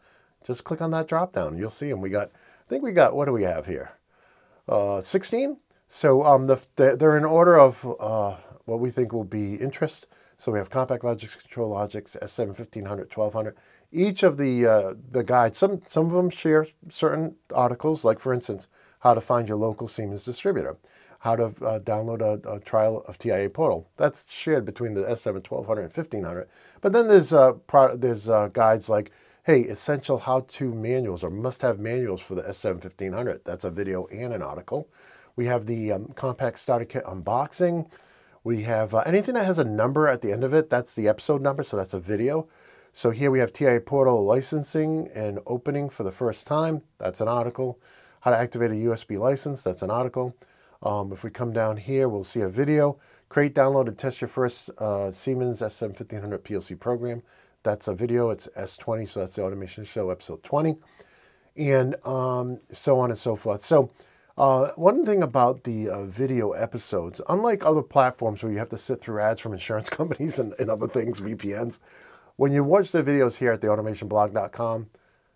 Just 0.45 0.65
click 0.65 0.81
on 0.81 0.91
that 0.91 1.07
drop 1.07 1.31
down. 1.31 1.57
You'll 1.57 1.69
see 1.69 1.89
them. 1.89 2.01
We 2.01 2.09
got, 2.09 2.31
I 2.33 2.67
think 2.67 2.83
we 2.83 2.91
got, 2.91 3.15
what 3.15 3.25
do 3.25 3.31
we 3.31 3.43
have 3.43 3.65
here? 3.65 3.91
Uh, 4.67 4.99
16. 4.99 5.55
So 5.87 6.25
um, 6.25 6.47
the, 6.47 6.59
they're 6.75 7.17
in 7.17 7.23
order 7.23 7.57
of 7.57 7.95
uh, 7.97 8.35
what 8.65 8.81
we 8.81 8.91
think 8.91 9.13
will 9.13 9.23
be 9.23 9.55
interest. 9.55 10.07
So 10.37 10.51
we 10.51 10.59
have 10.59 10.69
CompactLogix, 10.69 11.47
ControlLogix, 11.47 12.19
S7 12.19 12.47
1500, 12.47 13.09
1200. 13.15 13.55
Each 13.93 14.23
of 14.23 14.35
the 14.37 14.67
uh, 14.67 14.93
the 15.11 15.23
guides, 15.23 15.57
some 15.57 15.81
some 15.87 16.05
of 16.05 16.11
them 16.11 16.29
share 16.29 16.67
certain 16.89 17.35
articles, 17.51 18.05
like 18.05 18.19
for 18.19 18.33
instance, 18.33 18.67
how 18.99 19.15
to 19.15 19.21
find 19.21 19.47
your 19.47 19.57
local 19.57 19.87
Siemens 19.87 20.23
distributor, 20.23 20.77
how 21.19 21.35
to 21.35 21.45
uh, 21.45 21.79
download 21.79 22.21
a, 22.21 22.55
a, 22.55 22.59
trial 22.59 23.03
of 23.07 23.17
TIA 23.17 23.49
Portal. 23.49 23.89
That's 23.97 24.31
shared 24.31 24.65
between 24.65 24.93
the 24.93 25.01
S7 25.01 25.35
1200 25.35 25.81
and 25.81 25.95
1500. 25.95 26.47
But 26.81 26.93
then 26.93 27.07
there's 27.07 27.33
uh, 27.33 27.53
pro- 27.67 27.95
there's 27.95 28.29
uh, 28.29 28.47
guides 28.47 28.89
like 28.89 29.11
hey, 29.49 29.61
essential 29.61 30.19
how-to 30.19 30.75
manuals 30.75 31.23
or 31.23 31.29
must-have 31.31 31.79
manuals 31.79 32.21
for 32.21 32.35
the 32.35 32.43
S7 32.43 32.73
1500. 32.83 33.41
That's 33.45 33.63
a 33.63 33.71
video 33.71 34.05
and 34.07 34.31
an 34.31 34.43
article. 34.43 34.87
We 35.35 35.45
have 35.47 35.65
the 35.65 35.93
um, 35.93 36.11
compact 36.15 36.59
starter 36.59 36.85
kit 36.85 37.03
unboxing. 37.05 37.89
We 38.43 38.61
have 38.63 38.93
uh, 38.93 38.99
anything 39.07 39.33
that 39.33 39.45
has 39.45 39.57
a 39.57 39.63
number 39.63 40.07
at 40.07 40.21
the 40.21 40.31
end 40.31 40.43
of 40.43 40.53
it. 40.53 40.69
That's 40.69 40.93
the 40.93 41.07
episode 41.07 41.41
number, 41.41 41.63
so 41.63 41.77
that's 41.77 41.95
a 41.95 41.99
video. 41.99 42.47
So 42.93 43.09
here 43.09 43.31
we 43.31 43.39
have 43.39 43.51
TIA 43.51 43.81
Portal 43.81 44.23
licensing 44.23 45.09
and 45.15 45.39
opening 45.47 45.89
for 45.89 46.03
the 46.03 46.11
first 46.11 46.45
time. 46.45 46.83
That's 46.99 47.21
an 47.21 47.27
article. 47.27 47.79
How 48.21 48.31
to 48.31 48.37
activate 48.37 48.71
a 48.71 48.75
USB 48.75 49.17
license. 49.17 49.63
That's 49.63 49.81
an 49.81 49.89
article. 49.89 50.35
Um, 50.81 51.11
if 51.11 51.23
we 51.23 51.29
come 51.29 51.51
down 51.51 51.77
here, 51.77 52.07
we'll 52.07 52.23
see 52.23 52.41
a 52.41 52.49
video. 52.49 52.99
Create, 53.27 53.53
download, 53.53 53.87
and 53.87 53.97
test 53.97 54.21
your 54.21 54.27
first 54.27 54.69
uh, 54.79 55.11
Siemens 55.11 55.61
S7 55.61 55.89
1500 55.89 56.43
PLC 56.43 56.79
program. 56.79 57.21
That's 57.63 57.87
a 57.87 57.93
video. 57.93 58.29
It's 58.29 58.47
S20, 58.57 59.07
so 59.07 59.19
that's 59.19 59.35
the 59.35 59.43
Automation 59.43 59.83
Show, 59.83 60.09
episode 60.09 60.41
20, 60.43 60.77
and 61.57 61.95
um, 62.05 62.59
so 62.71 62.99
on 62.99 63.09
and 63.09 63.19
so 63.19 63.35
forth. 63.35 63.65
So, 63.65 63.91
uh, 64.37 64.71
one 64.77 65.05
thing 65.05 65.21
about 65.21 65.65
the 65.65 65.89
uh, 65.89 66.05
video 66.05 66.51
episodes, 66.53 67.19
unlike 67.27 67.65
other 67.65 67.81
platforms 67.81 68.41
where 68.41 68.51
you 68.51 68.57
have 68.57 68.69
to 68.69 68.77
sit 68.77 69.01
through 69.01 69.19
ads 69.19 69.41
from 69.41 69.51
insurance 69.51 69.89
companies 69.89 70.39
and, 70.39 70.53
and 70.57 70.69
other 70.69 70.87
things, 70.87 71.19
VPNs, 71.19 71.79
when 72.37 72.53
you 72.53 72.63
watch 72.63 72.93
the 72.93 73.03
videos 73.03 73.35
here 73.35 73.51
at 73.51 73.59
theautomationblog.com, 73.59 74.87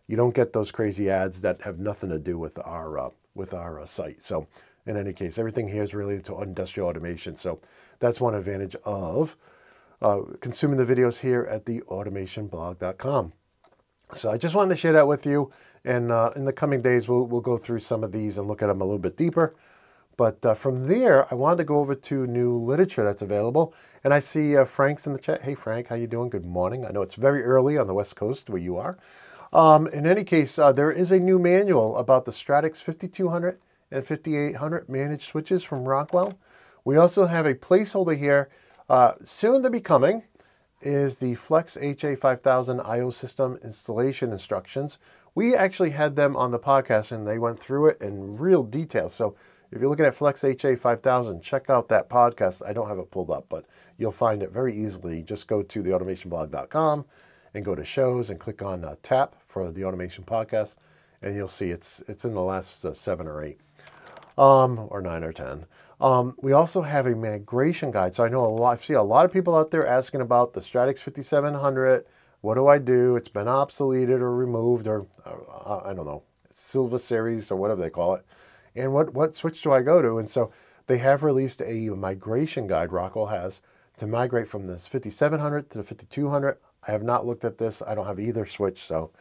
you 0.07 0.15
don't 0.15 0.33
get 0.33 0.53
those 0.53 0.71
crazy 0.71 1.09
ads 1.09 1.41
that 1.41 1.61
have 1.63 1.79
nothing 1.79 2.09
to 2.09 2.19
do 2.19 2.37
with 2.37 2.57
our 2.59 2.97
uh, 2.97 3.09
with 3.35 3.53
our 3.53 3.81
uh, 3.81 3.85
site. 3.85 4.23
So, 4.23 4.47
in 4.85 4.97
any 4.97 5.13
case, 5.13 5.37
everything 5.37 5.67
here 5.67 5.83
is 5.83 5.93
related 5.93 6.25
to 6.25 6.41
industrial 6.41 6.89
automation. 6.89 7.35
So, 7.35 7.59
that's 7.99 8.19
one 8.19 8.35
advantage 8.35 8.75
of 8.83 9.37
uh, 10.01 10.21
consuming 10.41 10.77
the 10.77 10.85
videos 10.85 11.19
here 11.19 11.47
at 11.49 11.65
theautomationblog.com. 11.65 13.33
So 14.13 14.29
I 14.29 14.37
just 14.37 14.53
wanted 14.53 14.75
to 14.75 14.75
share 14.75 14.93
that 14.93 15.07
with 15.07 15.25
you. 15.25 15.51
And 15.85 16.11
uh, 16.11 16.31
in 16.35 16.45
the 16.45 16.53
coming 16.53 16.81
days, 16.81 17.07
we'll, 17.07 17.25
we'll 17.25 17.41
go 17.41 17.57
through 17.57 17.79
some 17.79 18.03
of 18.03 18.11
these 18.11 18.37
and 18.37 18.47
look 18.47 18.61
at 18.61 18.67
them 18.67 18.81
a 18.81 18.83
little 18.83 18.99
bit 18.99 19.17
deeper. 19.17 19.55
But 20.15 20.45
uh, 20.45 20.53
from 20.53 20.87
there, 20.87 21.31
I 21.31 21.35
wanted 21.35 21.57
to 21.57 21.63
go 21.63 21.79
over 21.79 21.95
to 21.95 22.27
new 22.27 22.57
literature 22.57 23.03
that's 23.03 23.21
available. 23.21 23.73
And 24.03 24.13
I 24.13 24.19
see 24.19 24.55
uh, 24.55 24.65
Frank's 24.65 25.07
in 25.07 25.13
the 25.13 25.19
chat. 25.19 25.41
Hey, 25.41 25.55
Frank, 25.55 25.87
how 25.87 25.95
you 25.95 26.07
doing? 26.07 26.29
Good 26.29 26.45
morning. 26.45 26.85
I 26.85 26.91
know 26.91 27.01
it's 27.01 27.15
very 27.15 27.43
early 27.43 27.77
on 27.77 27.87
the 27.87 27.93
West 27.93 28.15
Coast 28.15 28.49
where 28.49 28.61
you 28.61 28.77
are. 28.77 28.97
Um, 29.51 29.87
in 29.87 30.05
any 30.05 30.23
case, 30.23 30.59
uh, 30.59 30.71
there 30.71 30.91
is 30.91 31.11
a 31.11 31.19
new 31.19 31.39
manual 31.39 31.97
about 31.97 32.25
the 32.25 32.31
Stratix 32.31 32.77
5200 32.77 33.59
and 33.93 34.05
5800 34.05 34.89
managed 34.89 35.23
switches 35.23 35.63
from 35.63 35.85
Rockwell. 35.85 36.37
We 36.83 36.97
also 36.97 37.27
have 37.27 37.45
a 37.45 37.55
placeholder 37.55 38.17
here, 38.17 38.49
uh, 38.89 39.13
soon 39.23 39.63
to 39.63 39.69
be 39.69 39.79
coming, 39.79 40.23
is 40.81 41.17
the 41.17 41.35
Flex 41.35 41.77
HA5000 41.77 42.85
IO 42.85 43.09
system 43.09 43.57
installation 43.63 44.31
instructions. 44.31 44.97
We 45.35 45.55
actually 45.55 45.91
had 45.91 46.15
them 46.15 46.35
on 46.35 46.51
the 46.51 46.59
podcast 46.59 47.11
and 47.11 47.25
they 47.25 47.39
went 47.39 47.59
through 47.59 47.87
it 47.87 48.01
in 48.01 48.37
real 48.37 48.63
detail. 48.63 49.09
So 49.09 49.35
if 49.71 49.79
you're 49.79 49.89
looking 49.89 50.05
at 50.05 50.13
Flex 50.13 50.41
HA5000, 50.41 51.41
check 51.41 51.69
out 51.69 51.87
that 51.89 52.09
podcast. 52.09 52.61
I 52.67 52.73
don't 52.73 52.89
have 52.89 52.99
it 52.99 53.09
pulled 53.09 53.31
up, 53.31 53.45
but 53.49 53.65
you'll 53.97 54.11
find 54.11 54.43
it 54.43 54.51
very 54.51 54.75
easily. 54.75 55.23
Just 55.23 55.47
go 55.47 55.63
to 55.63 55.81
theautomationblog.com 55.81 57.05
and 57.53 57.65
go 57.65 57.75
to 57.75 57.85
shows 57.85 58.29
and 58.29 58.39
click 58.39 58.61
on 58.61 58.83
uh, 58.83 58.95
tap 59.03 59.35
for 59.47 59.71
the 59.71 59.83
automation 59.83 60.23
podcast, 60.23 60.75
and 61.21 61.35
you'll 61.35 61.47
see 61.47 61.69
it's 61.71 62.03
it's 62.07 62.25
in 62.25 62.33
the 62.33 62.41
last 62.41 62.83
uh, 62.85 62.93
seven 62.93 63.27
or 63.27 63.43
eight, 63.43 63.59
um, 64.37 64.87
or 64.89 65.01
nine 65.01 65.23
or 65.23 65.33
ten. 65.33 65.65
Um, 66.01 66.35
we 66.41 66.51
also 66.51 66.81
have 66.81 67.05
a 67.05 67.15
migration 67.15 67.91
guide. 67.91 68.13
So 68.13 68.25
I 68.25 68.29
know 68.29 68.45
a 68.45 68.47
lot. 68.47 68.79
I 68.79 68.81
see 68.81 68.93
a 68.93 69.01
lot 69.01 69.25
of 69.25 69.31
people 69.31 69.55
out 69.55 69.71
there 69.71 69.87
asking 69.87 70.21
about 70.21 70.53
the 70.53 70.59
Stratix 70.59 70.99
5700. 70.99 72.05
What 72.41 72.55
do 72.55 72.67
I 72.67 72.77
do? 72.77 73.15
It's 73.15 73.29
been 73.29 73.47
obsoleted 73.47 74.19
or 74.19 74.35
removed, 74.35 74.85
or 74.85 75.07
uh, 75.25 75.79
I 75.85 75.93
don't 75.93 76.05
know, 76.05 76.23
Silva 76.53 76.99
Series 76.99 77.51
or 77.51 77.55
whatever 77.55 77.81
they 77.81 77.89
call 77.89 78.15
it. 78.15 78.25
And 78.75 78.91
what 78.91 79.13
what 79.13 79.35
switch 79.35 79.61
do 79.61 79.71
I 79.71 79.81
go 79.81 80.01
to? 80.01 80.17
And 80.17 80.27
so 80.27 80.51
they 80.87 80.97
have 80.97 81.23
released 81.23 81.61
a 81.61 81.89
migration 81.89 82.67
guide. 82.67 82.91
Rockwell 82.91 83.27
has 83.27 83.61
to 83.97 84.07
migrate 84.07 84.49
from 84.49 84.67
this 84.67 84.85
5700 84.87 85.69
to 85.69 85.77
the 85.77 85.83
5200. 85.83 86.57
I 86.85 86.91
have 86.91 87.03
not 87.03 87.25
looked 87.25 87.45
at 87.45 87.57
this. 87.57 87.81
I 87.81 87.95
don't 87.95 88.07
have 88.07 88.19
either 88.19 88.45
switch, 88.45 88.83
so 88.83 89.11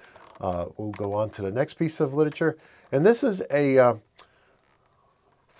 uh, 0.41 0.67
we'll 0.77 0.91
go 0.91 1.15
on 1.15 1.31
to 1.31 1.43
the 1.43 1.51
next 1.51 1.75
piece 1.75 2.01
of 2.01 2.15
literature. 2.15 2.59
And 2.91 3.07
this 3.07 3.23
is 3.23 3.43
a 3.51 3.79
uh, 3.79 3.95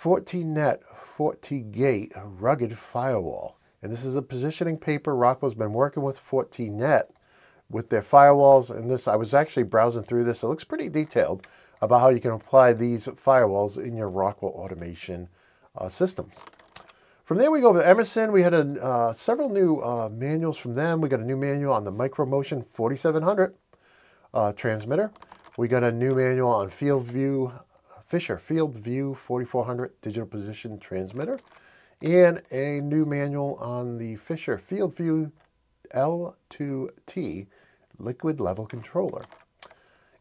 Fortinet 0.03 0.79
FortiGate 1.17 2.11
rugged 2.37 2.77
firewall. 2.77 3.57
And 3.81 3.89
this 3.89 4.03
is 4.03 4.17
a 4.17 4.21
positioning 4.21 4.77
paper. 4.77 5.15
Rockwell's 5.15 5.53
been 5.53 5.71
working 5.71 6.03
with 6.03 6.19
Fortinet 6.19 7.05
with 7.69 7.89
their 7.89 8.01
firewalls. 8.01 8.69
And 8.69 8.91
this, 8.91 9.07
I 9.07 9.15
was 9.15 9.33
actually 9.33 9.63
browsing 9.63 10.03
through 10.03 10.25
this. 10.25 10.43
It 10.43 10.47
looks 10.47 10.65
pretty 10.65 10.89
detailed 10.89 11.47
about 11.81 12.01
how 12.01 12.09
you 12.09 12.19
can 12.19 12.31
apply 12.31 12.73
these 12.73 13.05
firewalls 13.05 13.77
in 13.77 13.95
your 13.95 14.09
Rockwell 14.09 14.51
automation 14.51 15.29
uh, 15.77 15.87
systems. 15.87 16.35
From 17.23 17.37
there, 17.37 17.49
we 17.49 17.61
go 17.61 17.69
over 17.69 17.81
to 17.81 17.87
Emerson. 17.87 18.33
We 18.33 18.41
had 18.41 18.53
a, 18.53 18.83
uh, 18.83 19.13
several 19.13 19.47
new 19.47 19.77
uh, 19.77 20.09
manuals 20.11 20.57
from 20.57 20.75
them. 20.75 20.99
We 20.99 21.07
got 21.07 21.21
a 21.21 21.25
new 21.25 21.37
manual 21.37 21.71
on 21.71 21.85
the 21.85 21.93
MicroMotion 21.93 22.65
4700 22.73 23.55
uh, 24.33 24.51
transmitter. 24.51 25.11
We 25.57 25.69
got 25.69 25.85
a 25.85 25.93
new 25.93 26.13
manual 26.13 26.49
on 26.49 26.69
FIELDVUE 26.69 27.53
Fisher 28.13 28.37
FIELDVUE 28.37 29.17
4400 29.17 29.99
digital 30.03 30.27
position 30.27 30.77
transmitter, 30.77 31.39
and 31.99 32.43
a 32.51 32.79
new 32.79 33.05
manual 33.05 33.55
on 33.55 33.97
the 33.97 34.15
Fisher 34.17 34.59
FIELDVUE 34.59 35.31
L2T 35.95 37.47
liquid 37.97 38.39
level 38.39 38.67
controller. 38.67 39.25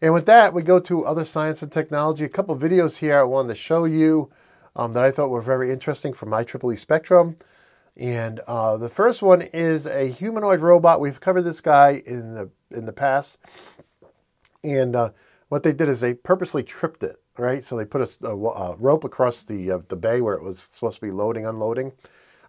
And 0.01 0.15
with 0.15 0.25
that, 0.25 0.55
we 0.55 0.63
go 0.63 0.81
to 0.81 1.05
other 1.05 1.27
science 1.27 1.61
and 1.61 1.71
technology. 1.71 2.25
A 2.25 2.31
couple 2.31 2.57
videos 2.57 2.97
here 2.97 3.21
I 3.21 3.25
wanted 3.25 3.49
to 3.49 3.55
show 3.57 3.85
you 3.85 4.31
um, 4.75 4.93
that 4.93 5.05
I 5.05 5.11
thought 5.11 5.29
were 5.29 5.43
very 5.43 5.71
interesting 5.71 6.15
from 6.15 6.31
IEEE 6.31 6.79
Spectrum. 6.79 7.37
And 7.95 8.41
uh, 8.47 8.79
the 8.79 8.89
first 8.89 9.21
one 9.21 9.43
is 9.43 9.87
a 9.87 10.09
humanoid 10.09 10.61
robot. 10.61 10.99
We've 10.99 11.21
covered 11.21 11.43
this 11.43 11.61
guy 11.61 12.03
in 12.07 12.33
the 12.33 12.49
in 12.71 12.87
the 12.87 12.93
past, 12.95 13.37
and 14.65 14.97
uh, 14.97 15.11
what 15.51 15.63
they 15.63 15.75
did 15.75 15.91
is 15.91 16.01
they 16.01 16.15
purposely 16.15 16.63
tripped 16.63 17.03
it 17.03 17.22
right? 17.39 17.65
So 17.65 17.77
they 17.77 17.85
put 17.85 18.03
a, 18.03 18.27
a, 18.27 18.37
a 18.37 18.77
rope 18.77 19.05
across 19.05 19.43
the 19.43 19.73
uh, 19.73 19.79
the 19.89 19.97
bay 19.97 20.21
where 20.21 20.35
it 20.35 20.43
was 20.43 20.61
supposed 20.61 20.97
to 20.97 21.07
be 21.07 21.11
loading, 21.11 21.47
unloading, 21.47 21.93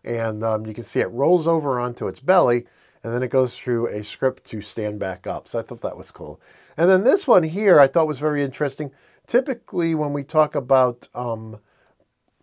and 0.03 0.43
um, 0.43 0.65
you 0.65 0.73
can 0.73 0.83
see 0.83 0.99
it 0.99 1.11
rolls 1.11 1.47
over 1.47 1.79
onto 1.79 2.07
its 2.07 2.19
belly, 2.19 2.65
and 3.03 3.13
then 3.13 3.23
it 3.23 3.29
goes 3.29 3.57
through 3.57 3.87
a 3.87 4.03
script 4.03 4.43
to 4.45 4.61
stand 4.61 4.99
back 4.99 5.27
up. 5.27 5.47
So 5.47 5.59
I 5.59 5.61
thought 5.61 5.81
that 5.81 5.97
was 5.97 6.11
cool. 6.11 6.39
And 6.77 6.89
then 6.89 7.03
this 7.03 7.27
one 7.27 7.43
here 7.43 7.79
I 7.79 7.87
thought 7.87 8.07
was 8.07 8.19
very 8.19 8.43
interesting. 8.43 8.91
Typically, 9.27 9.95
when 9.95 10.13
we 10.13 10.23
talk 10.23 10.55
about 10.55 11.07
um, 11.13 11.59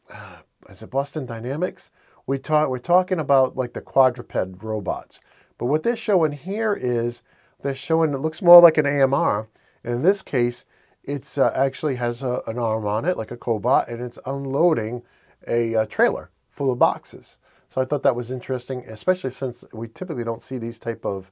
is 0.68 0.82
it 0.82 0.90
Boston 0.90 1.26
Dynamics, 1.26 1.90
we 2.26 2.38
talk 2.38 2.68
we're 2.68 2.78
talking 2.78 3.18
about 3.18 3.56
like 3.56 3.72
the 3.72 3.80
quadruped 3.80 4.62
robots. 4.62 5.20
But 5.58 5.66
what 5.66 5.82
they're 5.82 5.96
showing 5.96 6.32
here 6.32 6.72
is 6.72 7.22
they're 7.60 7.74
showing 7.74 8.14
it 8.14 8.18
looks 8.18 8.40
more 8.40 8.62
like 8.62 8.78
an 8.78 8.86
AMR. 8.86 9.48
And 9.84 9.94
in 9.94 10.02
this 10.02 10.22
case, 10.22 10.64
it's 11.04 11.38
uh, 11.38 11.52
actually 11.54 11.96
has 11.96 12.22
a, 12.22 12.42
an 12.46 12.58
arm 12.58 12.86
on 12.86 13.04
it, 13.04 13.16
like 13.16 13.30
a 13.30 13.36
cobot, 13.36 13.88
and 13.88 14.00
it's 14.00 14.18
unloading 14.26 15.02
a, 15.46 15.74
a, 15.74 15.86
trailer 15.86 16.30
full 16.48 16.70
of 16.70 16.78
boxes. 16.78 17.38
So 17.68 17.80
I 17.80 17.84
thought 17.84 18.02
that 18.02 18.16
was 18.16 18.30
interesting, 18.30 18.84
especially 18.86 19.30
since 19.30 19.64
we 19.72 19.88
typically 19.88 20.24
don't 20.24 20.42
see 20.42 20.58
these 20.58 20.78
type 20.78 21.04
of 21.04 21.30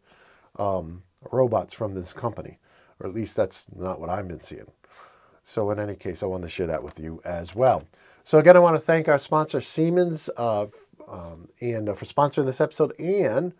um, 0.58 1.02
robots 1.32 1.74
from 1.74 1.94
this 1.94 2.12
company, 2.12 2.58
or 3.00 3.08
at 3.08 3.14
least 3.14 3.36
that's 3.36 3.66
not 3.74 4.00
what 4.00 4.08
I've 4.08 4.28
been 4.28 4.40
seeing. 4.40 4.70
So 5.44 5.70
in 5.70 5.78
any 5.78 5.94
case, 5.94 6.22
I 6.22 6.26
wanted 6.26 6.46
to 6.46 6.50
share 6.50 6.66
that 6.66 6.82
with 6.82 7.00
you 7.00 7.20
as 7.24 7.54
well. 7.54 7.84
So 8.22 8.38
again, 8.38 8.56
I 8.56 8.60
want 8.60 8.76
to 8.76 8.80
thank 8.80 9.08
our 9.08 9.18
sponsor 9.18 9.60
Siemens 9.60 10.30
uh, 10.36 10.66
um, 11.08 11.48
and 11.60 11.88
uh, 11.88 11.94
for 11.94 12.04
sponsoring 12.04 12.46
this 12.46 12.60
episode, 12.60 12.92
and 12.98 13.52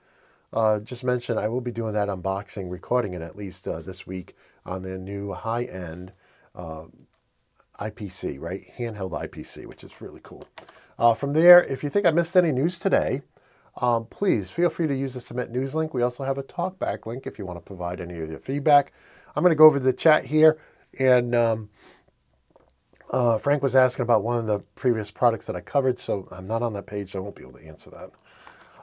uh, 0.53 0.79
just 0.81 1.05
mention 1.05 1.39
I 1.39 1.49
will 1.49 1.61
be 1.61 1.73
doing 1.73 1.95
that 1.95 2.09
unboxing, 2.09 2.71
recording 2.71 3.15
it 3.15 3.23
at 3.23 3.37
least 3.37 3.67
uh, 3.67 3.81
this 3.81 4.07
week 4.07 4.37
on 4.69 4.83
their 4.83 4.99
new 4.99 5.33
high-end 5.33 6.13
uh, 6.55 6.85
IPC, 7.81 8.41
right? 8.41 8.65
Handheld 8.79 9.13
IPC, 9.13 9.67
which 9.67 9.85
is 9.85 10.01
really 10.01 10.21
cool. 10.23 10.47
Uh, 10.99 11.15
from 11.15 11.33
there, 11.33 11.63
if 11.65 11.83
you 11.83 11.91
think 11.91 12.07
I 12.07 12.11
missed 12.11 12.37
any 12.37 12.53
news 12.53 12.79
today, 12.79 13.23
um, 13.77 14.07
please 14.07 14.51
feel 14.51 14.71
free 14.71 14.89
to 14.89 14.95
use 14.95 15.15
the 15.15 15.21
Submit 15.21 15.51
News 15.51 15.75
link. 15.75 15.95
We 15.95 16.03
also 16.03 16.25
have 16.25 16.39
a 16.39 16.43
talkback 16.43 17.07
link 17.07 17.27
if 17.27 17.39
you 17.39 17.47
want 17.47 17.59
to 17.59 17.65
provide 17.65 18.01
any 18.01 18.19
of 18.19 18.29
your 18.29 18.41
feedback. 18.41 18.93
I'm 19.37 19.43
going 19.43 19.53
to 19.53 19.57
go 19.57 19.67
over 19.67 19.79
the 19.79 19.93
chat 19.93 20.25
here, 20.25 20.59
and 20.99 21.35
um, 21.35 21.71
uh, 23.11 23.39
Frank 23.39 23.63
was 23.63 23.77
asking 23.77 24.03
about 24.03 24.25
one 24.25 24.39
of 24.39 24.47
the 24.47 24.59
previous 24.75 25.13
products 25.13 25.47
that 25.47 25.55
I 25.55 25.61
covered, 25.61 26.01
so 26.01 26.27
I'm 26.33 26.49
not 26.49 26.63
on 26.63 26.73
that 26.73 26.87
page, 26.87 27.13
so 27.13 27.21
I 27.21 27.23
won't 27.23 27.37
be 27.37 27.43
able 27.43 27.59
to 27.59 27.67
answer 27.67 27.91
that. 27.91 28.11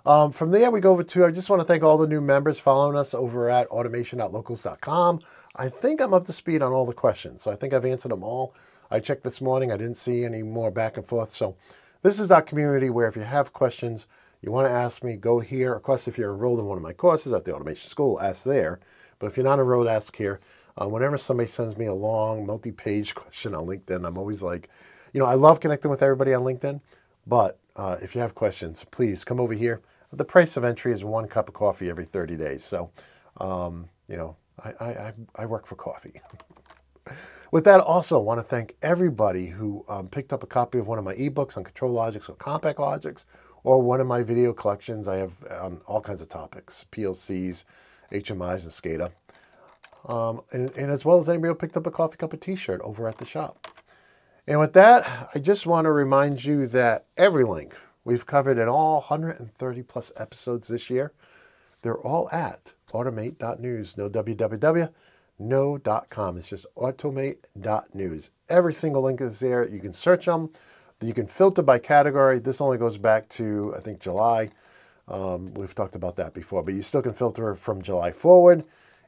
Um, 0.09 0.31
from 0.31 0.51
there, 0.51 0.71
we 0.71 0.79
go 0.79 0.91
over 0.91 1.03
to, 1.03 1.25
I 1.25 1.31
just 1.31 1.49
want 1.49 1.61
to 1.61 1.65
thank 1.65 1.83
all 1.83 1.97
the 1.97 2.07
new 2.07 2.21
members 2.21 2.59
following 2.59 2.95
us 2.95 3.13
over 3.13 3.49
at 3.49 3.67
automation.locals.com. 3.67 5.19
I 5.55 5.69
think 5.69 6.01
I'm 6.01 6.13
up 6.13 6.25
to 6.25 6.33
speed 6.33 6.61
on 6.61 6.73
all 6.73 6.85
the 6.85 6.93
questions. 6.93 7.41
So 7.41 7.51
I 7.51 7.55
think 7.55 7.73
I've 7.73 7.85
answered 7.85 8.11
them 8.11 8.23
all. 8.23 8.53
I 8.91 8.99
checked 8.99 9.23
this 9.23 9.41
morning. 9.41 9.71
I 9.71 9.77
didn't 9.77 9.97
see 9.97 10.23
any 10.23 10.43
more 10.43 10.69
back 10.69 10.97
and 10.97 11.05
forth. 11.05 11.35
So 11.35 11.55
this 12.01 12.19
is 12.19 12.31
our 12.31 12.41
community 12.41 12.89
where 12.89 13.07
if 13.07 13.15
you 13.15 13.23
have 13.23 13.53
questions, 13.53 14.07
you 14.41 14.51
want 14.51 14.67
to 14.67 14.71
ask 14.71 15.03
me, 15.03 15.15
go 15.15 15.39
here. 15.39 15.73
Of 15.73 15.83
course, 15.83 16.07
if 16.07 16.17
you're 16.17 16.33
enrolled 16.33 16.59
in 16.59 16.65
one 16.65 16.77
of 16.77 16.83
my 16.83 16.93
courses 16.93 17.33
at 17.33 17.45
the 17.45 17.55
Automation 17.55 17.89
School, 17.89 18.21
ask 18.21 18.43
there. 18.43 18.79
But 19.17 19.27
if 19.27 19.37
you're 19.37 19.45
not 19.45 19.59
enrolled, 19.59 19.87
ask 19.87 20.15
here. 20.15 20.39
Uh, 20.79 20.89
whenever 20.89 21.17
somebody 21.17 21.47
sends 21.47 21.77
me 21.77 21.85
a 21.85 21.93
long 21.93 22.45
multi-page 22.45 23.15
question 23.15 23.55
on 23.55 23.65
LinkedIn, 23.65 24.05
I'm 24.05 24.17
always 24.17 24.41
like, 24.41 24.69
you 25.13 25.19
know, 25.19 25.25
I 25.25 25.35
love 25.35 25.61
connecting 25.61 25.89
with 25.89 26.03
everybody 26.03 26.33
on 26.33 26.43
LinkedIn. 26.43 26.81
But 27.25 27.59
uh, 27.75 27.97
if 28.01 28.13
you 28.13 28.21
have 28.21 28.35
questions, 28.35 28.85
please 28.91 29.23
come 29.23 29.39
over 29.39 29.53
here. 29.53 29.81
The 30.11 30.25
price 30.25 30.57
of 30.57 30.63
entry 30.63 30.91
is 30.91 31.03
one 31.03 31.27
cup 31.27 31.47
of 31.47 31.53
coffee 31.53 31.89
every 31.89 32.05
30 32.05 32.35
days. 32.35 32.63
So, 32.63 32.91
um, 33.37 33.89
you 34.07 34.17
know, 34.17 34.35
I, 34.63 34.69
I, 34.85 35.13
I 35.35 35.45
work 35.45 35.65
for 35.65 35.75
coffee. 35.75 36.21
With 37.51 37.63
that, 37.65 37.79
also 37.79 38.19
want 38.19 38.39
to 38.39 38.43
thank 38.43 38.75
everybody 38.81 39.47
who 39.47 39.85
um, 39.87 40.07
picked 40.07 40.33
up 40.33 40.43
a 40.43 40.47
copy 40.47 40.79
of 40.79 40.87
one 40.87 40.97
of 40.97 41.05
my 41.05 41.13
ebooks 41.15 41.55
on 41.55 41.63
ControlLogix 41.63 42.29
or 42.29 42.35
CompactLogix, 42.35 43.25
or 43.63 43.81
one 43.81 44.01
of 44.01 44.07
my 44.07 44.23
video 44.23 44.51
collections. 44.51 45.07
I 45.07 45.17
have 45.17 45.33
on 45.49 45.81
all 45.85 46.01
kinds 46.01 46.21
of 46.21 46.29
topics: 46.29 46.85
PLCs, 46.91 47.63
HMIs, 48.11 48.63
and 48.63 48.71
SCADA. 48.71 49.11
Um, 50.07 50.41
and, 50.51 50.69
and, 50.75 50.91
as 50.91 51.03
well 51.03 51.17
as 51.17 51.29
anybody 51.29 51.49
who 51.49 51.55
picked 51.55 51.77
up 51.77 51.87
a 51.87 51.91
coffee 51.91 52.17
cup 52.17 52.31
of 52.31 52.39
T-shirt 52.39 52.79
over 52.81 53.07
at 53.07 53.17
the 53.17 53.25
shop. 53.25 53.67
And 54.45 54.59
with 54.59 54.73
that, 54.73 55.29
I 55.33 55.39
just 55.39 55.65
want 55.65 55.85
to 55.85 55.91
remind 55.91 56.45
you 56.45 56.67
that 56.67 57.07
every 57.17 57.43
link 57.43 57.73
we've 58.03 58.25
covered 58.25 58.59
in 58.59 58.67
all 58.67 58.99
130 58.99 59.81
plus 59.83 60.11
episodes 60.15 60.67
this 60.67 60.91
year, 60.91 61.11
they're 61.85 61.99
all 61.99 62.27
at 62.31 62.73
automate.news. 62.91 63.95
No 63.95 64.09
www, 64.09 64.89
no 65.37 65.77
.com. 66.09 66.37
It's 66.39 66.49
just 66.49 66.65
automate.news. 66.75 68.31
Every 68.49 68.73
single 68.73 69.03
link 69.03 69.21
is 69.21 69.39
there. 69.39 69.69
You 69.69 69.79
can 69.79 69.93
search 69.93 70.25
them. 70.25 70.49
You 70.99 71.13
can 71.13 71.27
filter 71.27 71.61
by 71.61 71.77
category. 71.77 72.39
This 72.39 72.59
only 72.59 72.79
goes 72.79 72.97
back 72.97 73.29
to, 73.29 73.75
I 73.77 73.81
think, 73.81 73.99
July. 73.99 74.49
Um, 75.07 75.53
we've 75.53 75.75
talked 75.75 75.93
about 75.93 76.15
that 76.15 76.33
before, 76.33 76.63
but 76.63 76.73
you 76.73 76.81
still 76.81 77.03
can 77.03 77.13
filter 77.13 77.53
from 77.53 77.83
July 77.83 78.11
forward, 78.11 78.63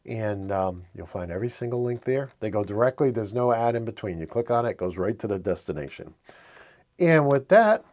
and 0.06 0.52
um, 0.52 0.84
you'll 0.94 1.08
find 1.08 1.32
every 1.32 1.50
single 1.50 1.82
link 1.82 2.04
there. 2.04 2.30
They 2.42 2.52
go 2.52 2.64
directly. 2.64 3.10
There's 3.10 3.34
no 3.34 3.54
ad 3.54 3.76
in 3.76 3.86
between. 3.86 4.20
You 4.20 4.28
click 4.28 4.52
on 4.52 4.68
it, 4.68 4.72
it 4.72 4.78
goes 4.78 4.98
right 4.98 5.18
to 5.18 5.26
the 5.26 5.40
destination. 5.40 6.14
And 7.00 7.28
with 7.28 7.48
that, 7.48 7.84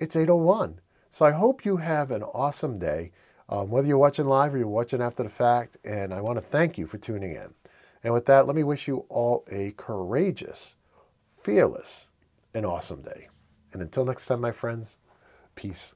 it's 0.00 0.16
801. 0.16 0.80
So 1.12 1.24
I 1.24 1.30
hope 1.30 1.64
you 1.64 1.76
have 1.76 2.10
an 2.10 2.24
awesome 2.24 2.80
day 2.80 3.12
um, 3.48 3.70
whether 3.70 3.88
you're 3.88 3.98
watching 3.98 4.26
live 4.26 4.54
or 4.54 4.58
you're 4.58 4.66
watching 4.66 5.00
after 5.00 5.22
the 5.22 5.28
fact. 5.28 5.76
And 5.84 6.12
I 6.12 6.20
want 6.20 6.38
to 6.38 6.42
thank 6.44 6.78
you 6.78 6.86
for 6.86 6.98
tuning 6.98 7.32
in. 7.32 7.54
And 8.04 8.14
with 8.14 8.26
that, 8.26 8.46
let 8.46 8.56
me 8.56 8.62
wish 8.64 8.86
you 8.86 9.04
all 9.08 9.44
a 9.50 9.72
courageous, 9.76 10.76
fearless, 11.42 12.08
and 12.54 12.64
awesome 12.64 13.02
day. 13.02 13.28
And 13.72 13.82
until 13.82 14.04
next 14.04 14.26
time, 14.26 14.40
my 14.40 14.52
friends, 14.52 14.98
peace 15.54 15.94